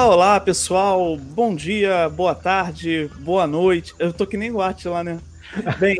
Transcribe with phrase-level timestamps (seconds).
[0.00, 1.14] Olá, olá, pessoal.
[1.14, 3.94] Bom dia, boa tarde, boa noite.
[3.98, 5.20] Eu tô que nem o lá, né?
[5.78, 5.98] Bem,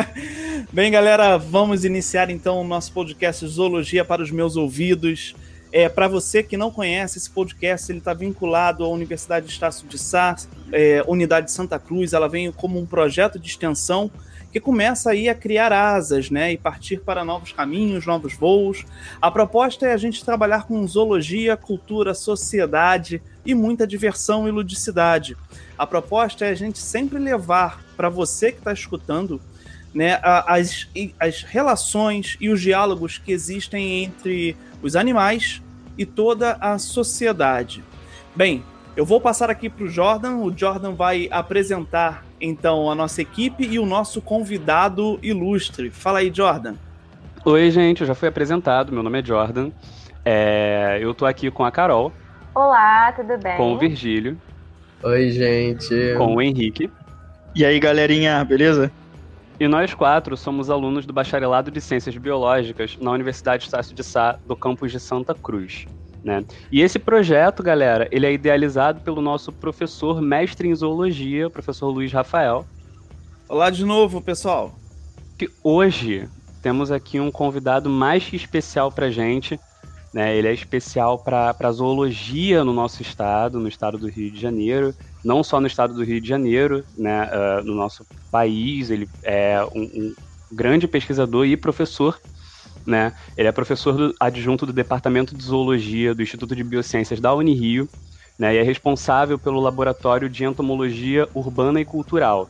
[0.72, 5.36] bem, galera, vamos iniciar então o nosso podcast Zoologia para os meus ouvidos.
[5.70, 9.86] É, para você que não conhece esse podcast, ele está vinculado à Universidade de Estácio
[9.86, 10.34] de Sá,
[10.72, 12.14] é, Unidade de Santa Cruz.
[12.14, 14.10] Ela vem como um projeto de extensão
[14.54, 18.86] que começa aí a criar asas, né, e partir para novos caminhos, novos voos.
[19.20, 25.36] A proposta é a gente trabalhar com zoologia, cultura, sociedade e muita diversão e ludicidade.
[25.76, 29.40] A proposta é a gente sempre levar para você que está escutando
[29.92, 35.60] né, as, as relações e os diálogos que existem entre os animais
[35.98, 37.82] e toda a sociedade.
[38.36, 38.62] Bem,
[38.94, 40.36] eu vou passar aqui para o Jordan.
[40.36, 45.90] O Jordan vai apresentar então a nossa equipe e o nosso convidado ilustre.
[45.90, 46.74] Fala aí, Jordan.
[47.44, 48.92] Oi, gente, eu já fui apresentado.
[48.92, 49.70] Meu nome é Jordan.
[50.24, 52.12] É, eu tô aqui com a Carol.
[52.54, 53.56] Olá, tudo bem?
[53.56, 54.38] Com o Virgílio.
[55.02, 55.94] Oi, gente.
[56.16, 56.90] Com o Henrique.
[57.54, 58.90] E aí, galerinha, beleza?
[59.58, 64.38] E nós quatro somos alunos do Bacharelado de Ciências Biológicas na Universidade Estácio de Sá,
[64.46, 65.86] do campus de Santa Cruz.
[66.24, 66.42] Né?
[66.72, 71.90] E esse projeto, galera, ele é idealizado pelo nosso professor mestre em zoologia, o professor
[71.90, 72.64] Luiz Rafael.
[73.46, 74.74] Olá de novo, pessoal.
[75.36, 76.26] Que hoje
[76.62, 79.60] temos aqui um convidado mais que especial para gente.
[80.14, 80.34] Né?
[80.34, 84.94] Ele é especial para a zoologia no nosso estado, no estado do Rio de Janeiro,
[85.22, 87.24] não só no estado do Rio de Janeiro, né?
[87.26, 88.90] Uh, no nosso país.
[88.90, 90.14] Ele é um, um
[90.50, 92.18] grande pesquisador e professor
[92.86, 93.12] né?
[93.36, 97.88] Ele é professor do, adjunto do Departamento de Zoologia do Instituto de Biociências da Unirio,
[98.38, 98.54] né?
[98.54, 102.48] E é responsável pelo Laboratório de Entomologia Urbana e Cultural.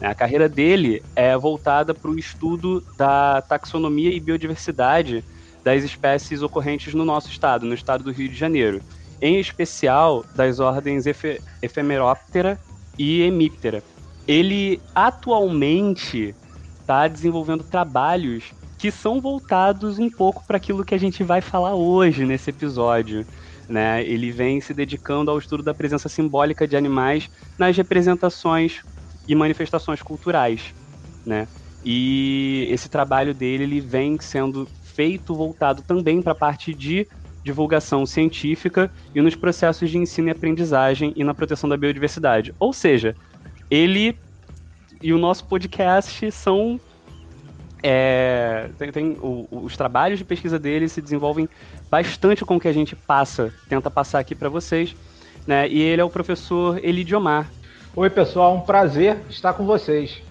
[0.00, 0.08] Né?
[0.08, 5.24] A carreira dele é voltada para o estudo da taxonomia e biodiversidade
[5.62, 8.82] das espécies ocorrentes no nosso estado, no estado do Rio de Janeiro.
[9.20, 12.60] Em especial das ordens efe, Ephemeroptera
[12.98, 13.82] e Hemiptera.
[14.28, 16.34] Ele atualmente
[16.80, 18.52] está desenvolvendo trabalhos
[18.84, 23.26] que são voltados um pouco para aquilo que a gente vai falar hoje nesse episódio.
[23.66, 24.04] Né?
[24.04, 28.82] Ele vem se dedicando ao estudo da presença simbólica de animais nas representações
[29.26, 30.74] e manifestações culturais.
[31.24, 31.48] Né?
[31.82, 37.08] E esse trabalho dele ele vem sendo feito voltado também para a parte de
[37.42, 42.54] divulgação científica e nos processos de ensino e aprendizagem e na proteção da biodiversidade.
[42.58, 43.16] Ou seja,
[43.70, 44.14] ele
[45.00, 46.78] e o nosso podcast são
[47.86, 51.46] é, tem, tem o, os trabalhos de pesquisa dele se desenvolvem
[51.90, 54.96] bastante com o que a gente passa, tenta passar aqui para vocês.
[55.46, 55.68] Né?
[55.68, 57.50] E ele é o professor Elidiomar.
[57.94, 60.22] Oi, pessoal, um prazer estar com vocês.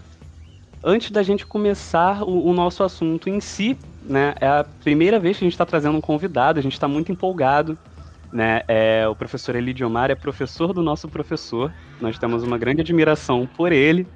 [0.84, 5.38] Antes da gente começar o, o nosso assunto em si, né, é a primeira vez
[5.38, 7.78] que a gente está trazendo um convidado, a gente está muito empolgado.
[8.32, 8.64] Né?
[8.68, 11.72] É, o professor Elidiomar é professor do nosso professor,
[12.02, 14.08] nós temos uma grande admiração por ele.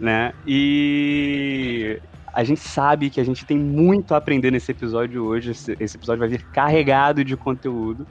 [0.00, 0.32] Né?
[0.44, 2.00] E
[2.32, 5.50] a gente sabe que a gente tem muito a aprender nesse episódio hoje.
[5.50, 8.06] Esse, episódio vai vir carregado de conteúdo.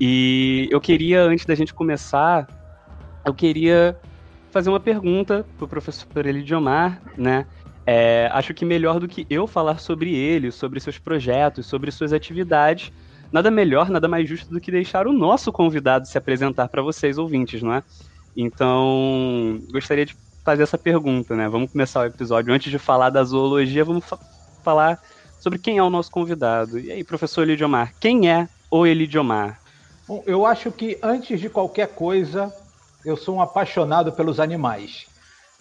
[0.00, 2.48] E eu queria, antes da gente começar,
[3.24, 3.96] eu queria
[4.50, 7.46] fazer uma pergunta pro professor Elidiomar, né?
[7.86, 12.12] É, acho que melhor do que eu falar sobre ele, sobre seus projetos, sobre suas
[12.12, 12.90] atividades,
[13.30, 17.18] nada melhor, nada mais justo do que deixar o nosso convidado se apresentar para vocês,
[17.18, 17.82] ouvintes, não é?
[18.36, 21.48] Então, gostaria de fazer essa pergunta, né?
[21.48, 22.52] Vamos começar o episódio.
[22.52, 24.18] Antes de falar da zoologia, vamos fa
[24.62, 25.02] falar
[25.40, 26.78] sobre quem é o nosso convidado.
[26.78, 29.60] E aí, professor Elidiomar, quem é o Elidiomar?
[30.06, 32.54] Bom, eu acho que antes de qualquer coisa,
[33.04, 35.06] eu sou um apaixonado pelos animais.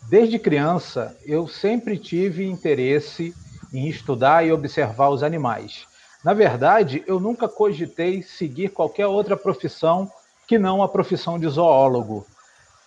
[0.09, 3.33] Desde criança, eu sempre tive interesse
[3.73, 5.85] em estudar e observar os animais.
[6.23, 10.09] Na verdade, eu nunca cogitei seguir qualquer outra profissão
[10.47, 12.25] que não a profissão de zoólogo.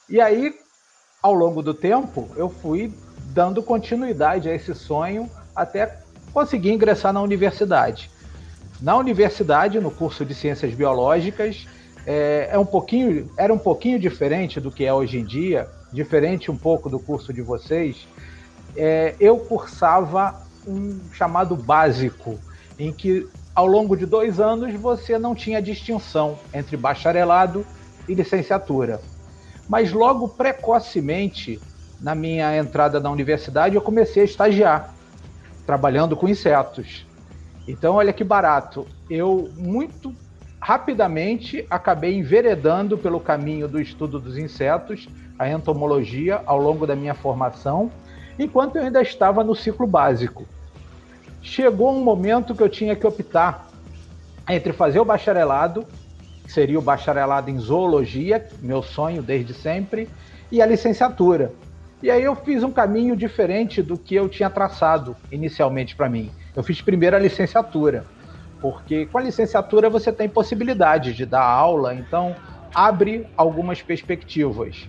[0.09, 0.55] E aí,
[1.27, 2.93] ao longo do tempo, eu fui
[3.35, 5.99] dando continuidade a esse sonho até
[6.33, 8.09] conseguir ingressar na universidade.
[8.81, 11.67] Na universidade, no curso de Ciências Biológicas,
[12.07, 16.49] é, é um pouquinho, era um pouquinho diferente do que é hoje em dia, diferente
[16.49, 18.07] um pouco do curso de vocês.
[18.77, 22.39] É, eu cursava um chamado básico,
[22.79, 27.67] em que ao longo de dois anos você não tinha distinção entre bacharelado
[28.09, 29.01] e licenciatura.
[29.69, 31.61] Mas logo precocemente,
[32.01, 34.95] na minha entrada na universidade, eu comecei a estagiar,
[35.67, 37.07] trabalhando com insetos.
[37.67, 38.87] Então, olha que barato.
[39.11, 40.15] Eu muito
[40.61, 45.09] rapidamente acabei enveredando pelo caminho do estudo dos insetos,
[45.39, 47.91] a entomologia, ao longo da minha formação,
[48.39, 50.47] enquanto eu ainda estava no ciclo básico.
[51.43, 53.69] Chegou um momento que eu tinha que optar
[54.49, 55.87] entre fazer o bacharelado
[56.47, 60.09] que seria o bacharelado em zoologia, meu sonho desde sempre,
[60.51, 61.53] e a licenciatura.
[62.01, 66.31] E aí eu fiz um caminho diferente do que eu tinha traçado inicialmente para mim.
[66.55, 68.05] Eu fiz primeiro a licenciatura,
[68.61, 72.37] porque com a licenciatura você tem possibilidade de dar aula, então
[72.73, 74.89] abre algumas perspectivas.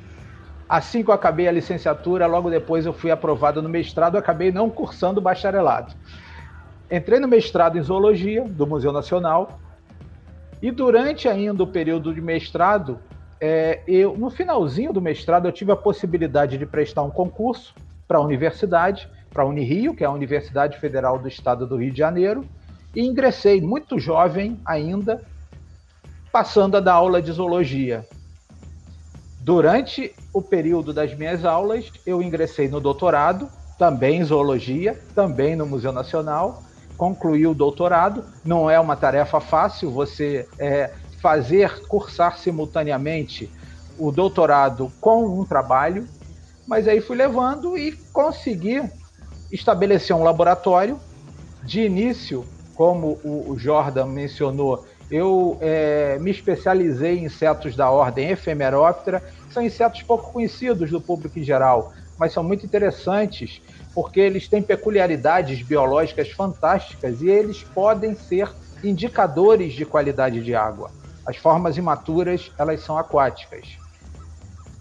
[0.70, 4.70] Assim que eu acabei a licenciatura, logo depois eu fui aprovado no mestrado, acabei não
[4.70, 5.96] cursando o bacharelado.
[6.92, 9.60] Entrei no mestrado em zoologia do Museu Nacional
[10.62, 13.00] e durante ainda o período de mestrado,
[13.40, 17.74] é, eu no finalzinho do mestrado eu tive a possibilidade de prestar um concurso
[18.08, 21.92] para a universidade, para a Unirio, que é a Universidade Federal do Estado do Rio
[21.92, 22.46] de Janeiro,
[22.96, 25.22] e ingressei muito jovem ainda,
[26.32, 28.06] passando a dar aula de zoologia.
[29.42, 35.66] Durante o período das minhas aulas, eu ingressei no doutorado, também em zoologia, também no
[35.66, 36.64] Museu Nacional,
[36.98, 38.26] concluí o doutorado.
[38.44, 40.92] Não é uma tarefa fácil você é,
[41.22, 43.50] fazer cursar simultaneamente
[43.98, 46.08] o doutorado com um trabalho,
[46.68, 48.84] mas aí fui levando e consegui
[49.52, 51.00] estabelecer um laboratório.
[51.64, 52.46] De início,
[52.76, 59.24] como o Jordan mencionou, eu é, me especializei em insetos da ordem Ephemeróptera.
[59.52, 63.62] São insetos pouco conhecidos do público em geral, mas são muito interessantes
[63.98, 68.48] porque eles têm peculiaridades biológicas fantásticas e eles podem ser
[68.84, 70.92] indicadores de qualidade de água.
[71.26, 73.76] As formas imaturas, elas são aquáticas.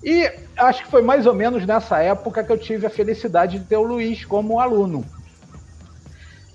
[0.05, 3.65] E acho que foi mais ou menos nessa época que eu tive a felicidade de
[3.65, 5.03] ter o Luiz como aluno.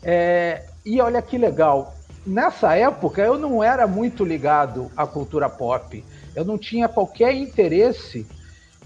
[0.04, 6.06] É, e olha que legal, nessa época eu não era muito ligado à cultura pop.
[6.36, 8.28] Eu não tinha qualquer interesse.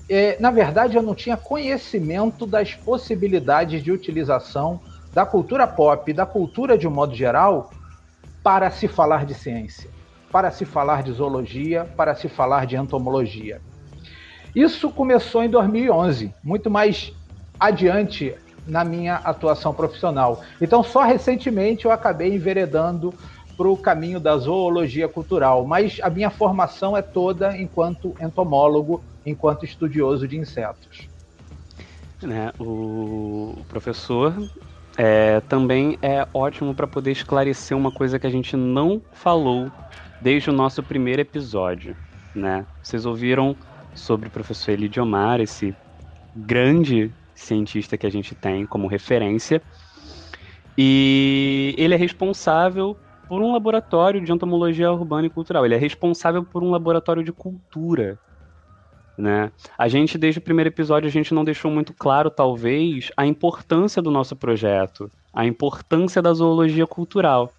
[0.07, 4.80] É, na verdade, eu não tinha conhecimento das possibilidades de utilização
[5.13, 7.72] da cultura pop, da cultura de um modo geral,
[8.44, 9.90] para se falar de ciência,
[10.31, 13.60] para se falar de zoologia, para se falar de entomologia.
[14.56, 17.12] Isso começou em 2011, muito mais
[17.60, 18.36] adiante
[18.68, 20.42] na minha atuação profissional.
[20.62, 23.13] Então, só recentemente eu acabei enveredando
[23.58, 29.66] para o caminho da zoologia cultural, mas a minha formação é toda enquanto entomólogo, enquanto
[29.66, 31.10] estudioso de insetos.
[32.22, 34.33] Né, o professor
[34.98, 39.72] é, também é ótimo para poder esclarecer uma coisa que a gente não falou
[40.22, 41.95] desde o nosso primeiro episódio.
[42.33, 42.66] Né?
[42.81, 43.56] Vocês ouviram
[43.94, 45.75] sobre o professor Elidiomar, esse
[46.36, 49.62] grande cientista que a gente tem como referência.
[50.77, 55.66] E ele é responsável por um laboratório de entomologia urbana e cultural.
[55.66, 58.19] Ele é responsável por um laboratório de cultura.
[59.17, 59.51] Né?
[59.77, 64.01] A gente, desde o primeiro episódio, a gente não deixou muito claro, talvez, a importância
[64.01, 67.53] do nosso projeto, a importância da zoologia cultural.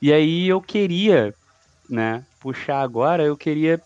[0.00, 1.34] E aí eu queria,
[1.88, 3.80] né, puxar agora, eu queria,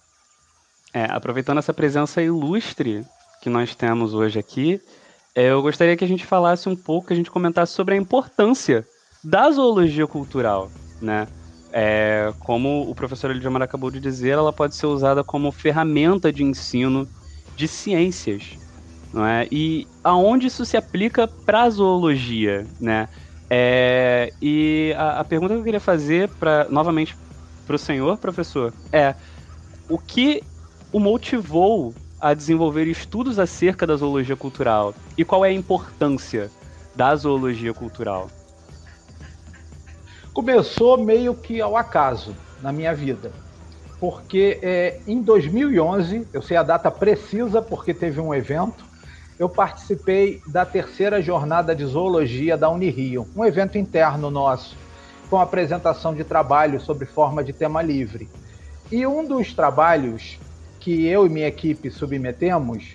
[0.93, 3.05] é, aproveitando essa presença ilustre
[3.43, 4.81] que nós temos hoje aqui,
[5.35, 7.99] é, eu gostaria que a gente falasse um pouco, que a gente comentasse sobre a
[7.99, 8.87] importância
[9.23, 10.71] da zoologia cultural
[11.01, 11.27] né?
[11.73, 16.43] É, como o professor Elidiomar acabou de dizer, ela pode ser usada como ferramenta de
[16.43, 17.09] ensino
[17.57, 18.59] de ciências,
[19.13, 19.49] não é?
[19.51, 23.09] E aonde isso se aplica para a zoologia, né?
[23.49, 27.17] É, e a, a, pergunta que eu queria fazer para novamente
[27.67, 29.15] para o senhor, professor, é
[29.89, 30.43] o que
[30.93, 36.51] o motivou a desenvolver estudos acerca da zoologia cultural e qual é a importância
[36.95, 38.29] da zoologia cultural?
[40.37, 43.33] Começou meio que ao acaso na minha vida.
[43.99, 48.85] Porque é, em 2011, eu sei a data precisa porque teve um evento,
[49.39, 54.77] eu participei da terceira jornada de zoologia da Unirio, um evento interno nosso,
[55.31, 58.29] com apresentação de trabalho sobre forma de tema livre.
[58.93, 60.39] E um dos trabalhos
[60.79, 62.95] que eu e minha equipe submetemos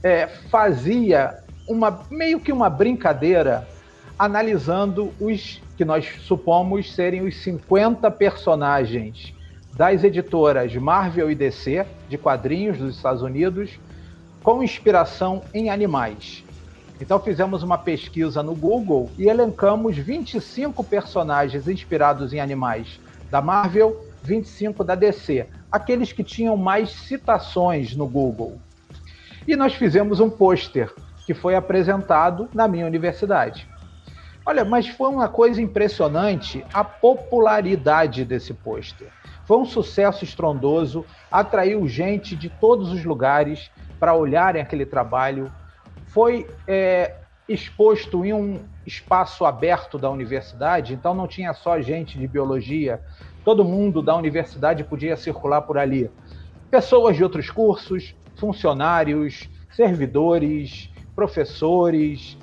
[0.00, 3.66] é, fazia uma meio que uma brincadeira
[4.18, 9.32] analisando os que nós supomos serem os 50 personagens
[9.76, 13.78] das editoras Marvel e DC, de quadrinhos dos Estados Unidos,
[14.42, 16.42] com inspiração em animais.
[17.00, 22.98] Então fizemos uma pesquisa no Google e elencamos 25 personagens inspirados em animais
[23.30, 28.58] da Marvel, 25 da DC, aqueles que tinham mais citações no Google.
[29.46, 30.92] E nós fizemos um pôster
[31.24, 33.68] que foi apresentado na minha universidade.
[34.48, 39.08] Olha, mas foi uma coisa impressionante a popularidade desse pôster.
[39.44, 45.52] Foi um sucesso estrondoso, atraiu gente de todos os lugares para olharem aquele trabalho.
[46.06, 52.26] Foi é, exposto em um espaço aberto da universidade, então não tinha só gente de
[52.26, 53.02] biologia,
[53.44, 56.10] todo mundo da universidade podia circular por ali.
[56.70, 62.38] Pessoas de outros cursos, funcionários, servidores, professores,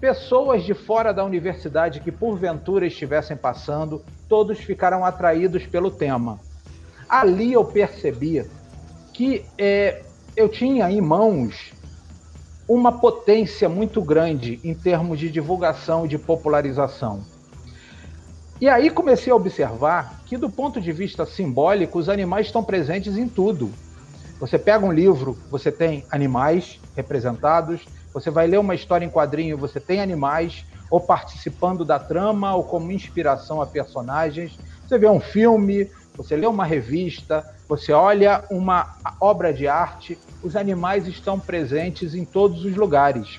[0.00, 6.38] pessoas de fora da universidade que porventura estivessem passando, todos ficaram atraídos pelo tema.
[7.08, 8.44] Ali eu percebi
[9.12, 10.02] que é,
[10.36, 11.72] eu tinha em mãos
[12.68, 17.24] uma potência muito grande em termos de divulgação e de popularização.
[18.60, 23.16] E aí comecei a observar que, do ponto de vista simbólico, os animais estão presentes
[23.16, 23.72] em tudo.
[24.38, 27.80] Você pega um livro, você tem animais representados,
[28.18, 32.64] você vai ler uma história em quadrinho, você tem animais ou participando da trama ou
[32.64, 34.58] como inspiração a personagens.
[34.84, 40.56] Você vê um filme, você lê uma revista, você olha uma obra de arte, os
[40.56, 43.38] animais estão presentes em todos os lugares,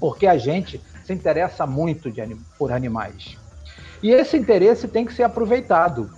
[0.00, 2.22] porque a gente se interessa muito de,
[2.56, 3.36] por animais.
[4.02, 6.10] E esse interesse tem que ser aproveitado.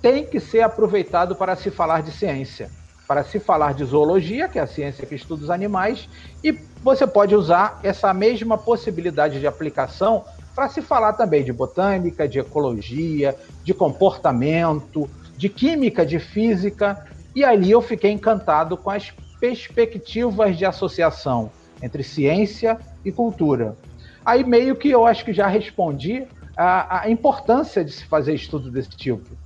[0.00, 2.70] Tem que ser aproveitado para se falar de ciência
[3.06, 6.08] para se falar de zoologia, que é a ciência que estuda os animais,
[6.42, 12.26] e você pode usar essa mesma possibilidade de aplicação para se falar também de botânica,
[12.26, 19.12] de ecologia, de comportamento, de química, de física, e ali eu fiquei encantado com as
[19.38, 21.50] perspectivas de associação
[21.82, 23.76] entre ciência e cultura.
[24.24, 28.70] Aí meio que eu acho que já respondi a, a importância de se fazer estudo
[28.70, 29.36] desse tipo.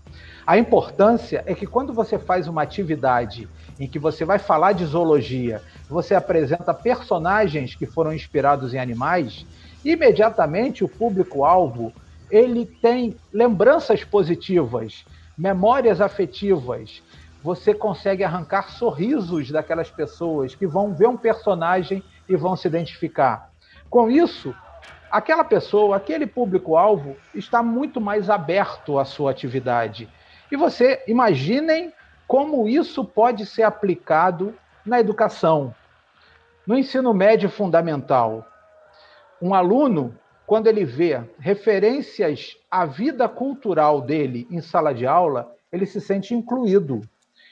[0.50, 4.84] A importância é que quando você faz uma atividade em que você vai falar de
[4.84, 9.46] zoologia, você apresenta personagens que foram inspirados em animais,
[9.84, 11.92] imediatamente o público-alvo
[12.28, 15.04] ele tem lembranças positivas,
[15.38, 17.00] memórias afetivas.
[17.44, 23.52] Você consegue arrancar sorrisos daquelas pessoas que vão ver um personagem e vão se identificar.
[23.88, 24.52] Com isso,
[25.12, 30.08] aquela pessoa, aquele público-alvo está muito mais aberto à sua atividade
[30.50, 31.92] e você imaginem
[32.26, 34.54] como isso pode ser aplicado
[34.84, 35.74] na educação,
[36.66, 38.46] no ensino médio fundamental.
[39.42, 40.14] Um aluno,
[40.46, 46.34] quando ele vê referências à vida cultural dele em sala de aula, ele se sente
[46.34, 47.00] incluído.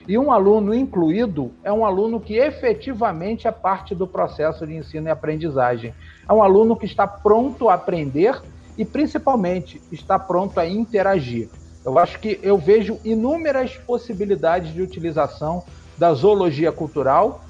[0.07, 5.09] E um aluno incluído é um aluno que efetivamente é parte do processo de ensino
[5.09, 5.93] e aprendizagem.
[6.29, 8.41] É um aluno que está pronto a aprender
[8.77, 11.49] e, principalmente, está pronto a interagir.
[11.85, 15.65] Eu acho que eu vejo inúmeras possibilidades de utilização
[15.97, 17.45] da zoologia cultural,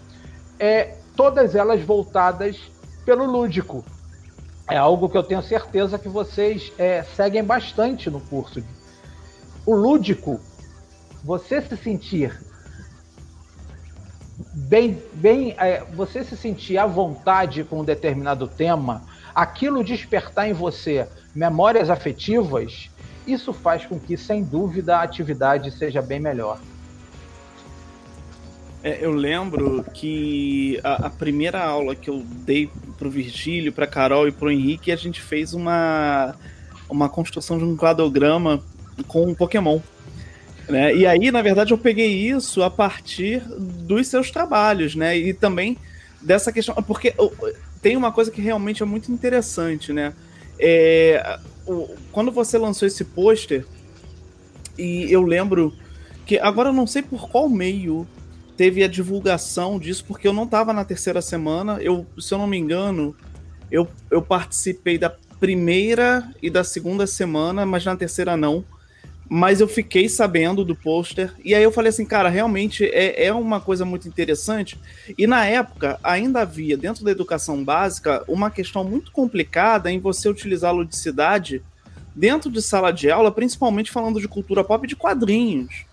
[0.59, 2.57] é, todas elas voltadas
[3.05, 3.85] pelo lúdico.
[4.71, 8.63] É algo que eu tenho certeza que vocês é, seguem bastante no curso.
[9.65, 10.41] O lúdico,
[11.25, 12.39] você se sentir
[14.55, 19.03] bem, bem é, você se sentir à vontade com um determinado tema,
[19.35, 22.91] aquilo despertar em você memórias afetivas,
[23.33, 26.59] isso faz com que, sem dúvida, a atividade seja bem melhor.
[28.83, 34.29] É, eu lembro que a, a, primeira aula que eu dei pro Virgílio, pra Carol
[34.29, 36.35] e pro Henrique, a gente fez uma,
[36.89, 38.63] uma construção de um cladograma
[39.09, 39.81] com um Pokémon.
[40.69, 40.95] Né?
[40.95, 45.17] E aí, na verdade, eu peguei isso a partir dos seus trabalhos, né?
[45.17, 45.77] E também
[46.21, 46.75] dessa questão.
[46.77, 47.15] Porque
[47.81, 50.13] tem uma coisa que realmente é muito interessante, né?
[50.59, 51.58] É, o,
[52.13, 53.67] quando você lançou esse pôster,
[54.79, 55.73] e eu lembro
[56.25, 58.07] que agora eu não sei por qual meio
[58.57, 61.79] teve a divulgação disso, porque eu não estava na terceira semana.
[61.81, 63.15] Eu, se eu não me engano,
[63.71, 68.65] eu, eu participei da primeira e da segunda semana, mas na terceira não
[69.29, 73.33] mas eu fiquei sabendo do pôster, e aí eu falei assim, cara, realmente é, é
[73.33, 74.81] uma coisa muito interessante.
[75.19, 80.29] E na época, ainda havia, dentro da educação básica, uma questão muito complicada em você
[80.29, 81.63] utilizar a ludicidade
[82.15, 85.87] dentro de sala de aula, principalmente falando de cultura pop e de quadrinhos.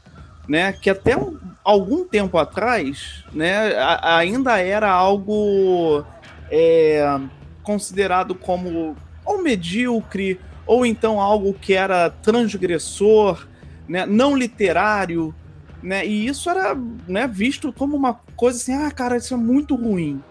[0.47, 6.05] Né, que até um, algum tempo atrás né, a, ainda era algo
[6.51, 7.19] é,
[7.63, 13.47] considerado como ou medíocre ou então algo que era transgressor,
[13.87, 15.33] né, não literário,
[15.81, 16.75] né, e isso era
[17.07, 20.21] né, visto como uma coisa assim, ah, cara, isso é muito ruim,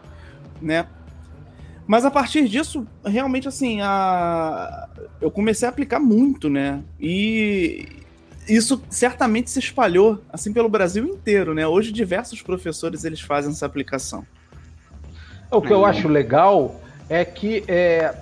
[0.61, 0.87] né?
[1.87, 4.89] Mas a partir disso, realmente assim, a...
[5.21, 6.83] eu comecei a aplicar muito, né?
[6.99, 7.87] E
[8.49, 11.67] isso certamente se espalhou assim pelo Brasil inteiro, né?
[11.67, 14.27] Hoje diversos professores eles fazem essa aplicação.
[15.51, 18.15] O que eu acho legal é que é,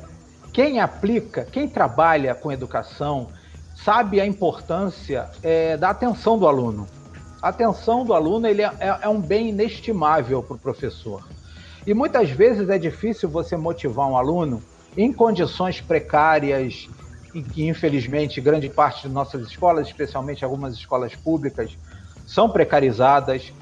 [0.53, 3.29] quem aplica, quem trabalha com educação,
[3.75, 6.87] sabe a importância é, da atenção do aluno.
[7.41, 11.27] A atenção do aluno ele é, é, é um bem inestimável para o professor.
[11.87, 14.63] E muitas vezes é difícil você motivar um aluno
[14.97, 16.89] em condições precárias,
[17.35, 21.77] em que, infelizmente, grande parte de nossas escolas, especialmente algumas escolas públicas,
[22.27, 23.53] são precarizadas,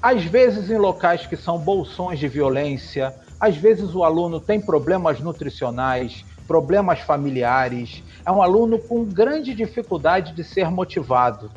[0.00, 5.20] às vezes em locais que são bolsões de violência, às vezes o aluno tem problemas
[5.20, 11.50] nutricionais, problemas familiares, é um aluno com grande dificuldade de ser motivado.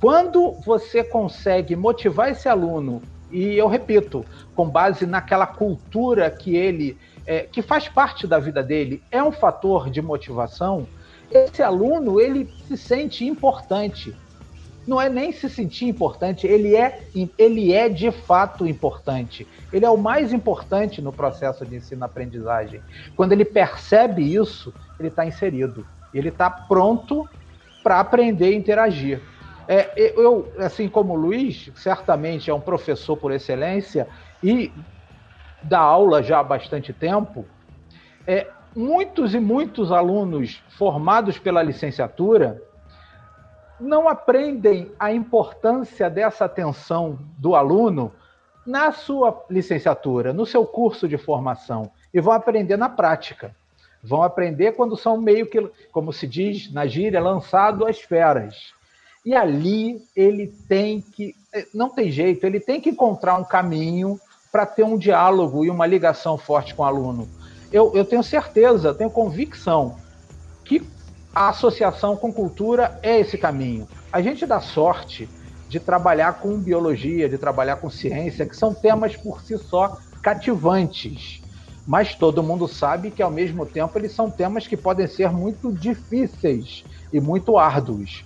[0.00, 6.96] Quando você consegue motivar esse aluno, e eu repito, com base naquela cultura que ele,
[7.26, 10.86] é, que faz parte da vida dele, é um fator de motivação,
[11.30, 14.16] esse aluno ele se sente importante.
[14.86, 17.02] Não é nem se sentir importante, ele é,
[17.38, 19.46] ele é de fato importante.
[19.72, 22.80] Ele é o mais importante no processo de ensino-aprendizagem.
[23.14, 25.86] Quando ele percebe isso, ele está inserido.
[26.12, 27.28] Ele está pronto
[27.82, 29.20] para aprender e interagir.
[29.68, 34.08] É, eu, assim como o Luiz, certamente é um professor por excelência
[34.42, 34.72] e
[35.62, 37.46] dá aula já há bastante tempo.
[38.26, 42.60] É, muitos e muitos alunos formados pela licenciatura
[43.80, 48.12] não aprendem a importância dessa atenção do aluno
[48.66, 53.54] na sua licenciatura, no seu curso de formação, e vão aprender na prática.
[54.02, 58.72] Vão aprender quando são meio que, como se diz na gíria, lançado às feras.
[59.24, 64.18] E ali ele tem que, eh, não tem jeito, ele tem que encontrar um caminho
[64.50, 67.28] para ter um diálogo e uma ligação forte com o aluno.
[67.70, 69.96] Eu, eu tenho certeza, tenho convicção
[71.34, 73.86] a associação com cultura é esse caminho.
[74.12, 75.28] A gente dá sorte
[75.68, 81.40] de trabalhar com biologia, de trabalhar com ciência, que são temas por si só cativantes.
[81.86, 85.72] Mas todo mundo sabe que, ao mesmo tempo, eles são temas que podem ser muito
[85.72, 88.24] difíceis e muito árduos.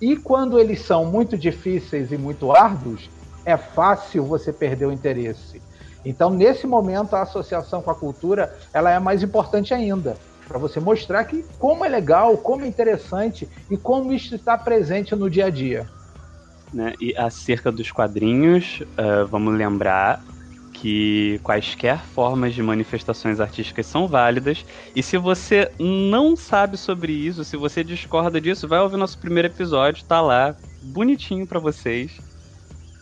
[0.00, 3.08] E quando eles são muito difíceis e muito árduos,
[3.44, 5.62] é fácil você perder o interesse.
[6.04, 10.16] Então, nesse momento, a associação com a cultura ela é mais importante ainda,
[10.50, 15.14] para você mostrar que como é legal, como é interessante e como isso está presente
[15.14, 15.88] no dia a dia.
[16.74, 16.92] Né?
[17.00, 20.20] E acerca dos quadrinhos, uh, vamos lembrar
[20.72, 24.66] que quaisquer formas de manifestações artísticas são válidas.
[24.96, 29.46] E se você não sabe sobre isso, se você discorda disso, vai ouvir nosso primeiro
[29.46, 32.18] episódio, tá lá, bonitinho para vocês.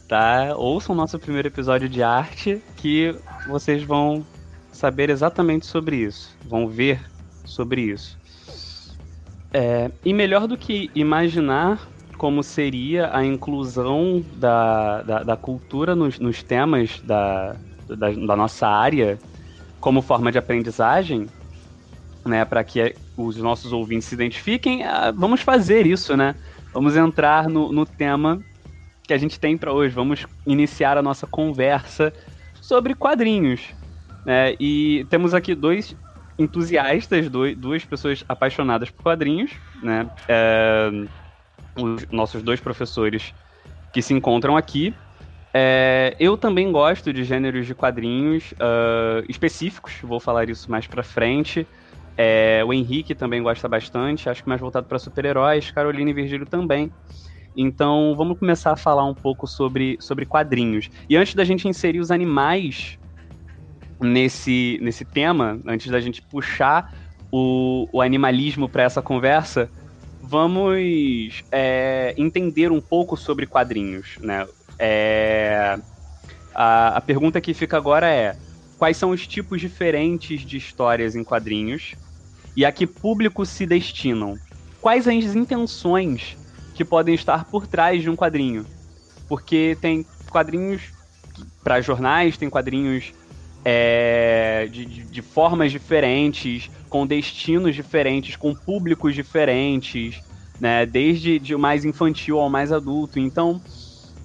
[0.07, 0.55] Tá?
[0.55, 4.23] Ouçam nosso primeiro episódio de arte que vocês vão
[4.71, 7.01] saber exatamente sobre isso, vão ver
[7.49, 8.19] sobre isso.
[9.53, 11.81] É, e melhor do que imaginar
[12.17, 17.57] como seria a inclusão da, da, da cultura nos, nos temas da,
[17.89, 19.19] da, da nossa área
[19.81, 21.27] como forma de aprendizagem,
[22.27, 26.35] né, para que os nossos ouvintes se identifiquem, ah, vamos fazer isso, né?
[26.75, 28.43] Vamos entrar no, no tema
[29.05, 29.95] que a gente tem para hoje.
[29.95, 32.13] Vamos iniciar a nossa conversa
[32.61, 33.61] sobre quadrinhos.
[34.25, 34.55] Né?
[34.61, 35.97] E temos aqui dois
[36.39, 39.51] entusiastas, dois, duas pessoas apaixonadas por quadrinhos,
[39.83, 40.09] né?
[40.29, 40.91] É,
[41.77, 43.35] os nossos dois professores
[43.93, 44.95] que se encontram aqui.
[45.53, 51.03] É, eu também gosto de gêneros de quadrinhos uh, específicos, vou falar isso mais pra
[51.03, 51.67] frente.
[52.17, 56.47] É, o Henrique também gosta bastante, acho que mais voltado para super-heróis, Carolina e Virgílio
[56.47, 56.93] também.
[57.57, 60.91] Então vamos começar a falar um pouco sobre, sobre quadrinhos.
[61.09, 62.98] E antes da gente inserir os animais
[64.01, 66.93] nesse, nesse tema, antes da gente puxar
[67.31, 69.71] o, o animalismo para essa conversa,
[70.23, 74.47] vamos é, entender um pouco sobre quadrinhos, né?
[74.79, 75.79] É,
[76.55, 78.37] a, a pergunta que fica agora é:
[78.79, 81.95] quais são os tipos diferentes de histórias em quadrinhos
[82.57, 84.37] e a que público se destinam?
[84.81, 86.37] Quais as intenções
[86.75, 88.65] que podem estar por trás de um quadrinho?
[89.29, 90.93] Porque tem quadrinhos
[91.63, 93.13] para jornais, tem quadrinhos
[93.65, 100.23] é, de, de, formas diferentes, com destinos diferentes, com públicos diferentes,
[100.61, 100.87] né?
[100.87, 103.19] Desde de mais infantil ao mais adulto.
[103.19, 103.61] Então,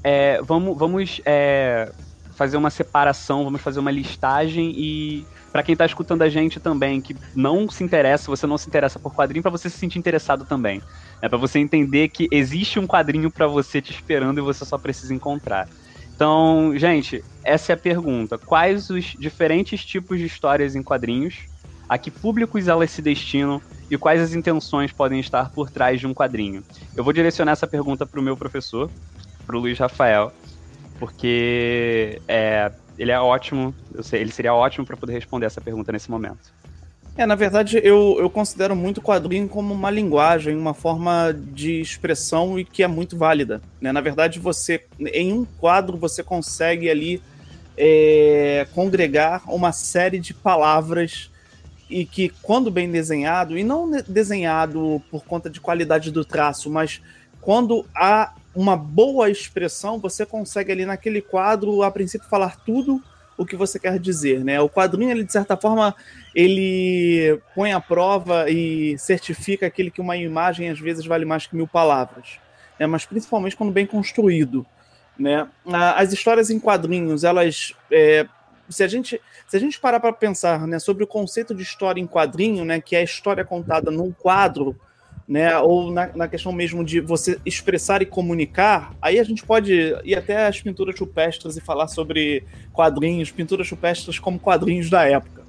[0.03, 1.91] é, vamos, vamos é,
[2.35, 6.99] fazer uma separação, vamos fazer uma listagem e para quem está escutando a gente também,
[6.99, 10.45] que não se interessa, você não se interessa por quadrinho, para você se sentir interessado
[10.45, 10.81] também.
[11.21, 14.79] É para você entender que existe um quadrinho para você te esperando e você só
[14.79, 15.69] precisa encontrar.
[16.15, 18.37] Então, gente, essa é a pergunta.
[18.37, 21.45] Quais os diferentes tipos de histórias em quadrinhos?
[21.89, 23.61] A que públicos elas se destinam?
[23.89, 26.63] E quais as intenções podem estar por trás de um quadrinho?
[26.95, 28.89] Eu vou direcionar essa pergunta para o meu professor,
[29.45, 30.31] pro Luiz Rafael,
[30.97, 36.09] porque é, ele é ótimo, sei, ele seria ótimo para poder responder essa pergunta nesse
[36.09, 36.53] momento.
[37.15, 42.57] É, na verdade, eu, eu considero muito quadrinho como uma linguagem, uma forma de expressão
[42.57, 43.61] e que é muito válida.
[43.79, 43.91] Né?
[43.91, 47.21] Na verdade, você, em um quadro, você consegue ali
[47.77, 51.29] é, congregar uma série de palavras
[51.87, 56.99] e que, quando bem desenhado, e não desenhado por conta de qualidade do traço, mas
[57.39, 62.99] quando há uma boa expressão, você consegue ali naquele quadro, a princípio, falar tudo
[63.37, 64.59] o que você quer dizer, né?
[64.61, 65.95] O quadrinho, ele, de certa forma,
[66.35, 71.55] ele põe à prova e certifica aquele que uma imagem às vezes vale mais que
[71.55, 72.39] mil palavras,
[72.79, 72.85] né?
[72.87, 74.65] Mas principalmente quando bem construído,
[75.17, 75.47] né?
[75.95, 78.27] As histórias em quadrinhos, elas, é,
[78.69, 82.01] se a gente se a gente parar para pensar, né, sobre o conceito de história
[82.01, 84.75] em quadrinho, né, que é a história contada num quadro
[85.27, 85.57] né?
[85.59, 90.15] Ou na, na, questão mesmo de você expressar e comunicar, aí a gente pode ir
[90.15, 95.43] até as pinturas rupestres e falar sobre quadrinhos, pinturas rupestres como quadrinhos da época.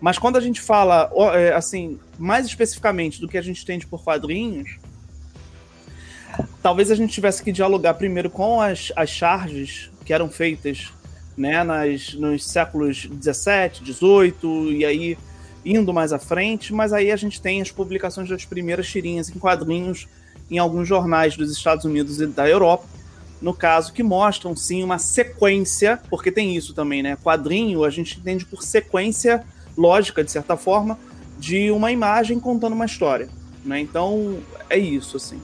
[0.00, 4.02] Mas quando a gente fala, é, assim, mais especificamente do que a gente entende por
[4.02, 4.78] quadrinhos,
[6.62, 10.92] talvez a gente tivesse que dialogar primeiro com as, as charges que eram feitas
[11.36, 15.18] né, nas, nos séculos 17, 18, e aí
[15.66, 19.38] indo mais à frente, mas aí a gente tem as publicações das primeiras tirinhas em
[19.38, 20.06] quadrinhos
[20.48, 22.84] em alguns jornais dos Estados Unidos e da Europa,
[23.42, 27.16] no caso, que mostram sim uma sequência, porque tem isso também, né?
[27.16, 29.44] Quadrinho a gente entende por sequência
[29.76, 30.98] lógica, de certa forma,
[31.38, 33.28] de uma imagem contando uma história,
[33.64, 33.80] né?
[33.80, 34.38] Então
[34.70, 35.40] é isso, assim.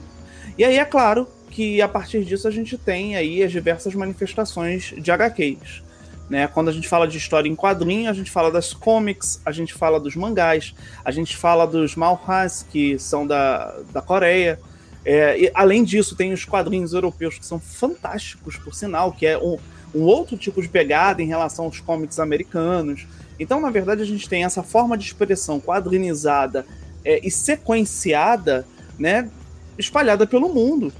[0.57, 4.93] E aí é claro que a partir disso a gente tem aí as diversas manifestações
[4.97, 5.83] de HQs.
[6.29, 6.47] Né?
[6.47, 9.73] Quando a gente fala de história em quadrinho, a gente fala das comics, a gente
[9.73, 14.59] fala dos mangás, a gente fala dos manhwas, que são da, da Coreia.
[15.05, 19.37] É, e, além disso, tem os quadrinhos europeus que são fantásticos, por sinal, que é
[19.37, 19.57] um,
[19.93, 23.05] um outro tipo de pegada em relação aos comics americanos.
[23.39, 26.65] Então, na verdade, a gente tem essa forma de expressão quadrinizada
[27.03, 28.65] é, e sequenciada,
[28.97, 29.29] né,
[29.77, 30.93] espalhada pelo mundo.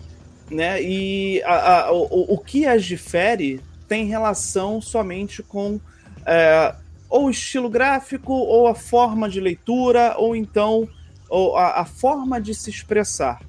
[0.52, 0.84] Né?
[0.84, 5.80] E a, a, o, o que as difere tem relação somente com
[6.26, 6.76] é,
[7.10, 10.88] ou estilo gráfico, ou a forma de leitura, ou então
[11.30, 13.42] ou a, a forma de se expressar.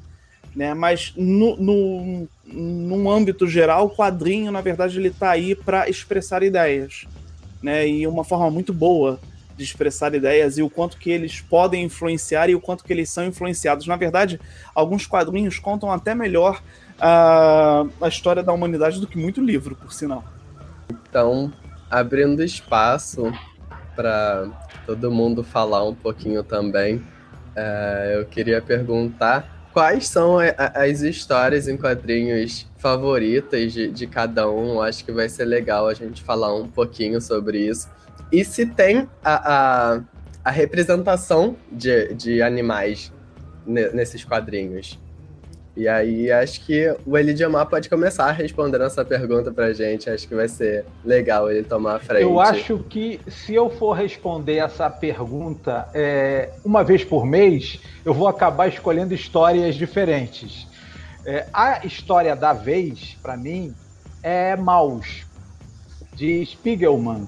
[0.55, 0.73] Né?
[0.73, 6.43] Mas no, no, num âmbito geral, o quadrinho, na verdade, ele está aí para expressar
[6.43, 7.07] ideias.
[7.63, 7.89] Né?
[7.89, 9.19] E uma forma muito boa
[9.57, 13.11] de expressar ideias e o quanto que eles podem influenciar e o quanto que eles
[13.11, 13.87] são influenciados.
[13.87, 14.41] Na verdade,
[14.75, 16.63] alguns quadrinhos contam até melhor
[16.99, 20.25] a, a história da humanidade do que muito livro, por sinal.
[21.09, 21.53] Então,
[21.91, 23.33] abrindo espaço
[23.95, 24.49] para
[24.87, 27.05] todo mundo falar um pouquinho também,
[27.55, 34.07] é, eu queria perguntar quais são a, a, as histórias em quadrinhos favoritas de, de
[34.07, 34.81] cada um.
[34.81, 37.89] Acho que vai ser legal a gente falar um pouquinho sobre isso.
[38.33, 40.01] E se tem a, a,
[40.45, 43.13] a representação de, de animais
[43.67, 44.99] nesses quadrinhos.
[45.77, 50.09] E aí acho que o Elidiomar pode começar respondendo essa pergunta pra gente.
[50.09, 52.23] Acho que vai ser legal ele tomar a frente.
[52.23, 58.15] Eu acho que se eu for responder essa pergunta é, uma vez por mês, eu
[58.15, 60.69] vou acabar escolhendo histórias diferentes.
[61.27, 63.75] É, a história da vez, para mim,
[64.23, 65.27] é Maus,
[66.15, 67.27] de Spiegelman,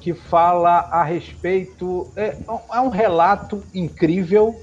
[0.00, 2.12] que fala a respeito.
[2.14, 2.36] É,
[2.74, 4.54] é um relato incrível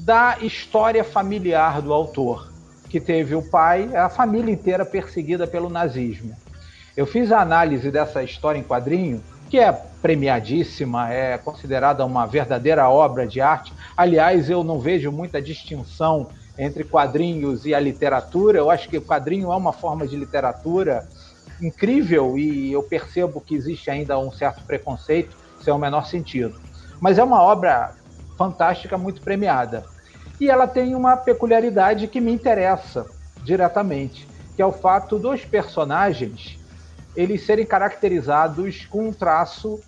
[0.00, 2.50] da história familiar do autor,
[2.88, 6.34] que teve o pai, a família inteira perseguida pelo nazismo.
[6.96, 12.88] Eu fiz a análise dessa história em quadrinho, que é premiadíssima, é considerada uma verdadeira
[12.88, 13.72] obra de arte.
[13.96, 18.58] Aliás, eu não vejo muita distinção entre quadrinhos e a literatura.
[18.58, 21.06] Eu acho que o quadrinho é uma forma de literatura
[21.60, 26.58] incrível e eu percebo que existe ainda um certo preconceito, sem é o menor sentido.
[27.00, 27.94] Mas é uma obra
[28.40, 29.84] fantástica, muito premiada.
[30.40, 33.04] E ela tem uma peculiaridade que me interessa
[33.44, 34.26] diretamente,
[34.56, 36.58] que é o fato dos personagens
[37.14, 39.78] eles serem caracterizados com um traço.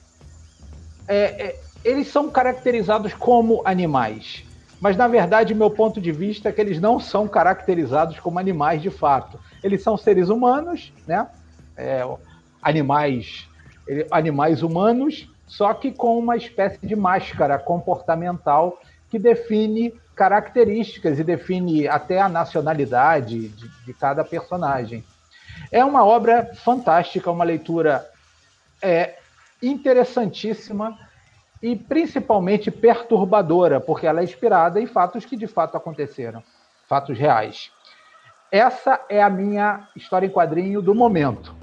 [1.09, 4.45] É, é, eles são caracterizados como animais.
[4.79, 8.83] Mas, na verdade, meu ponto de vista é que eles não são caracterizados como animais
[8.83, 9.41] de fato.
[9.63, 11.27] Eles são seres humanos, né?
[11.75, 12.05] É,
[12.61, 13.49] animais,
[14.11, 21.87] animais humanos só que com uma espécie de máscara comportamental que define características e define
[21.87, 25.05] até a nacionalidade de, de cada personagem.
[25.71, 28.11] É uma obra fantástica, uma leitura
[28.81, 29.19] é,
[29.63, 30.99] interessantíssima
[31.63, 36.43] e principalmente perturbadora, porque ela é inspirada em fatos que de fato aconteceram,
[36.89, 37.71] fatos reais.
[38.51, 41.62] Essa é a minha história em quadrinho do momento.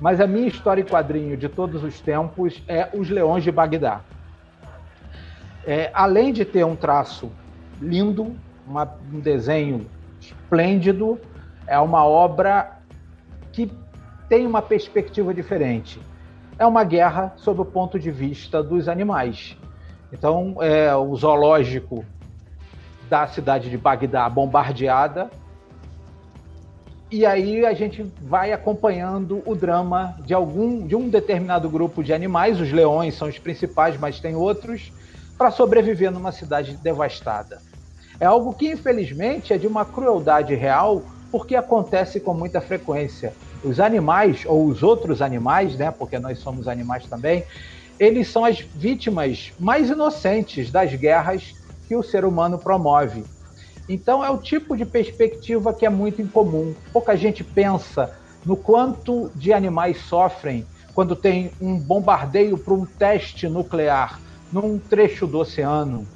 [0.00, 4.00] Mas a minha história em quadrinho de todos os tempos é Os Leões de Bagdá.
[5.66, 7.30] É, além de ter um traço
[7.80, 9.86] lindo, uma, um desenho
[10.20, 11.18] esplêndido,
[11.66, 12.78] é uma obra
[13.52, 13.70] que
[14.28, 16.00] tem uma perspectiva diferente.
[16.58, 19.56] É uma guerra sob o ponto de vista dos animais.
[20.12, 22.04] Então, é, o zoológico
[23.08, 25.30] da cidade de Bagdá bombardeada.
[27.10, 32.12] E aí a gente vai acompanhando o drama de algum de um determinado grupo de
[32.12, 34.92] animais, os leões são os principais, mas tem outros,
[35.38, 37.60] para sobreviver numa cidade devastada.
[38.18, 43.32] É algo que infelizmente é de uma crueldade real, porque acontece com muita frequência.
[43.62, 47.44] Os animais ou os outros animais, né, porque nós somos animais também,
[48.00, 51.54] eles são as vítimas mais inocentes das guerras
[51.86, 53.24] que o ser humano promove.
[53.88, 56.74] Então é o tipo de perspectiva que é muito incomum.
[56.92, 58.12] Pouca gente pensa
[58.44, 64.20] no quanto de animais sofrem quando tem um bombardeio para um teste nuclear
[64.52, 66.06] num trecho do oceano,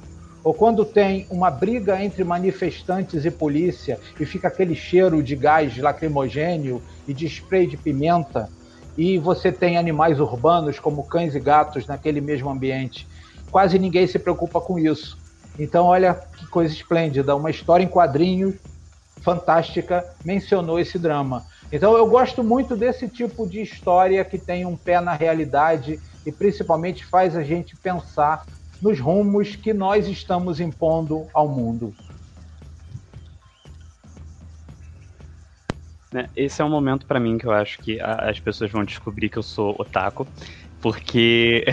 [0.43, 5.77] ou quando tem uma briga entre manifestantes e polícia e fica aquele cheiro de gás
[5.77, 8.49] lacrimogênio e de spray de pimenta,
[8.97, 13.07] e você tem animais urbanos como cães e gatos naquele mesmo ambiente.
[13.51, 15.20] Quase ninguém se preocupa com isso.
[15.59, 18.55] Então, olha que coisa esplêndida, uma história em quadrinhos
[19.21, 21.45] fantástica mencionou esse drama.
[21.71, 26.31] Então, eu gosto muito desse tipo de história que tem um pé na realidade e
[26.31, 28.45] principalmente faz a gente pensar
[28.81, 31.93] nos rumos que nós estamos impondo ao mundo.
[36.11, 39.29] Né, esse é um momento para mim que eu acho que as pessoas vão descobrir
[39.29, 40.27] que eu sou otaku,
[40.81, 41.63] porque,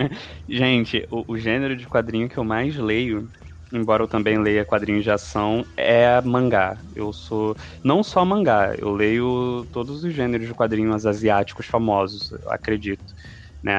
[0.46, 3.30] gente, o, o, gênero de quadrinho que eu mais leio,
[3.72, 6.76] embora eu também leia quadrinhos de ação, é mangá.
[6.94, 13.14] Eu sou não só mangá, eu leio todos os gêneros de quadrinhos asiáticos famosos, acredito.
[13.62, 13.72] Né?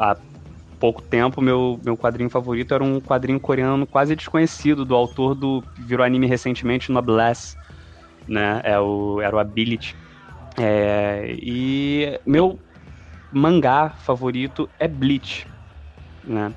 [0.00, 0.16] Há
[0.80, 5.62] pouco tempo, meu, meu quadrinho favorito era um quadrinho coreano quase desconhecido, do autor do
[5.78, 7.56] virou anime recentemente, Noblesse,
[8.26, 8.60] né?
[8.64, 9.96] É o, era o Ability.
[10.58, 12.58] É, e meu
[13.34, 15.46] mangá favorito é Bleach,
[16.22, 16.54] né?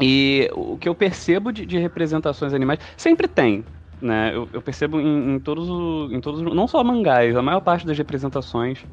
[0.00, 3.64] E o que eu percebo de, de representações animais sempre tem,
[4.00, 4.32] né?
[4.34, 5.68] Eu, eu percebo em, em, todos,
[6.12, 8.84] em todos, não só mangás, a maior parte das representações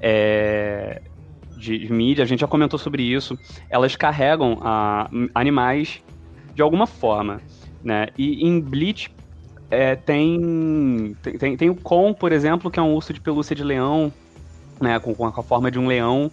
[0.00, 1.02] é,
[1.56, 6.02] de, de, mídia, a gente já comentou sobre isso, elas carregam a, animais
[6.54, 7.42] de alguma forma,
[7.82, 8.06] né?
[8.16, 9.10] E em Bleach
[9.70, 13.62] é, tem, tem, tem o Kon, por exemplo, que é um urso de pelúcia de
[13.62, 14.12] leão,
[14.80, 16.30] né, com, com a forma de um leão,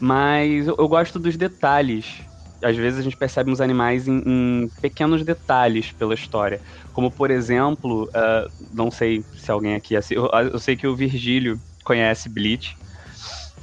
[0.00, 2.22] mas eu, eu, gosto dos detalhes.
[2.62, 6.60] Às vezes a gente percebe uns animais em, em pequenos detalhes pela história.
[6.92, 9.94] Como, por exemplo, uh, não sei se alguém aqui...
[10.10, 12.76] Eu, eu sei que o Virgílio conhece Bleach,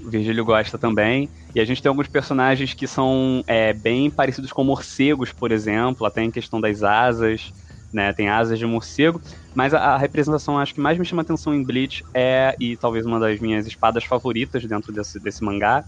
[0.02, 1.30] o Virgílio gosta também.
[1.56, 6.06] E a gente tem alguns personagens que são é, bem parecidos com morcegos, por exemplo,
[6.06, 7.52] até em questão das asas
[7.94, 8.12] né?
[8.12, 9.22] Tem asas de morcego,
[9.54, 13.06] mas a, a, representação acho que mais me chama atenção em Bleach é, e talvez
[13.06, 15.86] uma das minhas espadas favoritas dentro desse, desse mangá,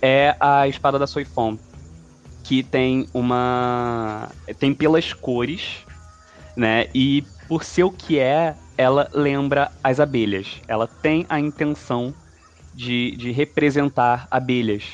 [0.00, 1.58] é a espada da Soifon,
[2.44, 4.30] que tem uma...
[4.58, 5.84] tem pelas cores,
[6.56, 6.86] né?
[6.94, 10.60] E por ser o que é, ela lembra as abelhas.
[10.66, 12.14] Ela tem a intenção
[12.74, 14.84] de, de representar abelhas,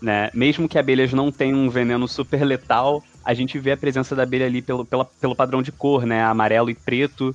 [0.00, 0.30] né?
[0.34, 4.22] Mesmo que abelhas não tenham um veneno super letal, a gente vê a presença da
[4.24, 6.22] abelha ali pelo, pela, pelo padrão de cor, né?
[6.22, 7.34] Amarelo e preto.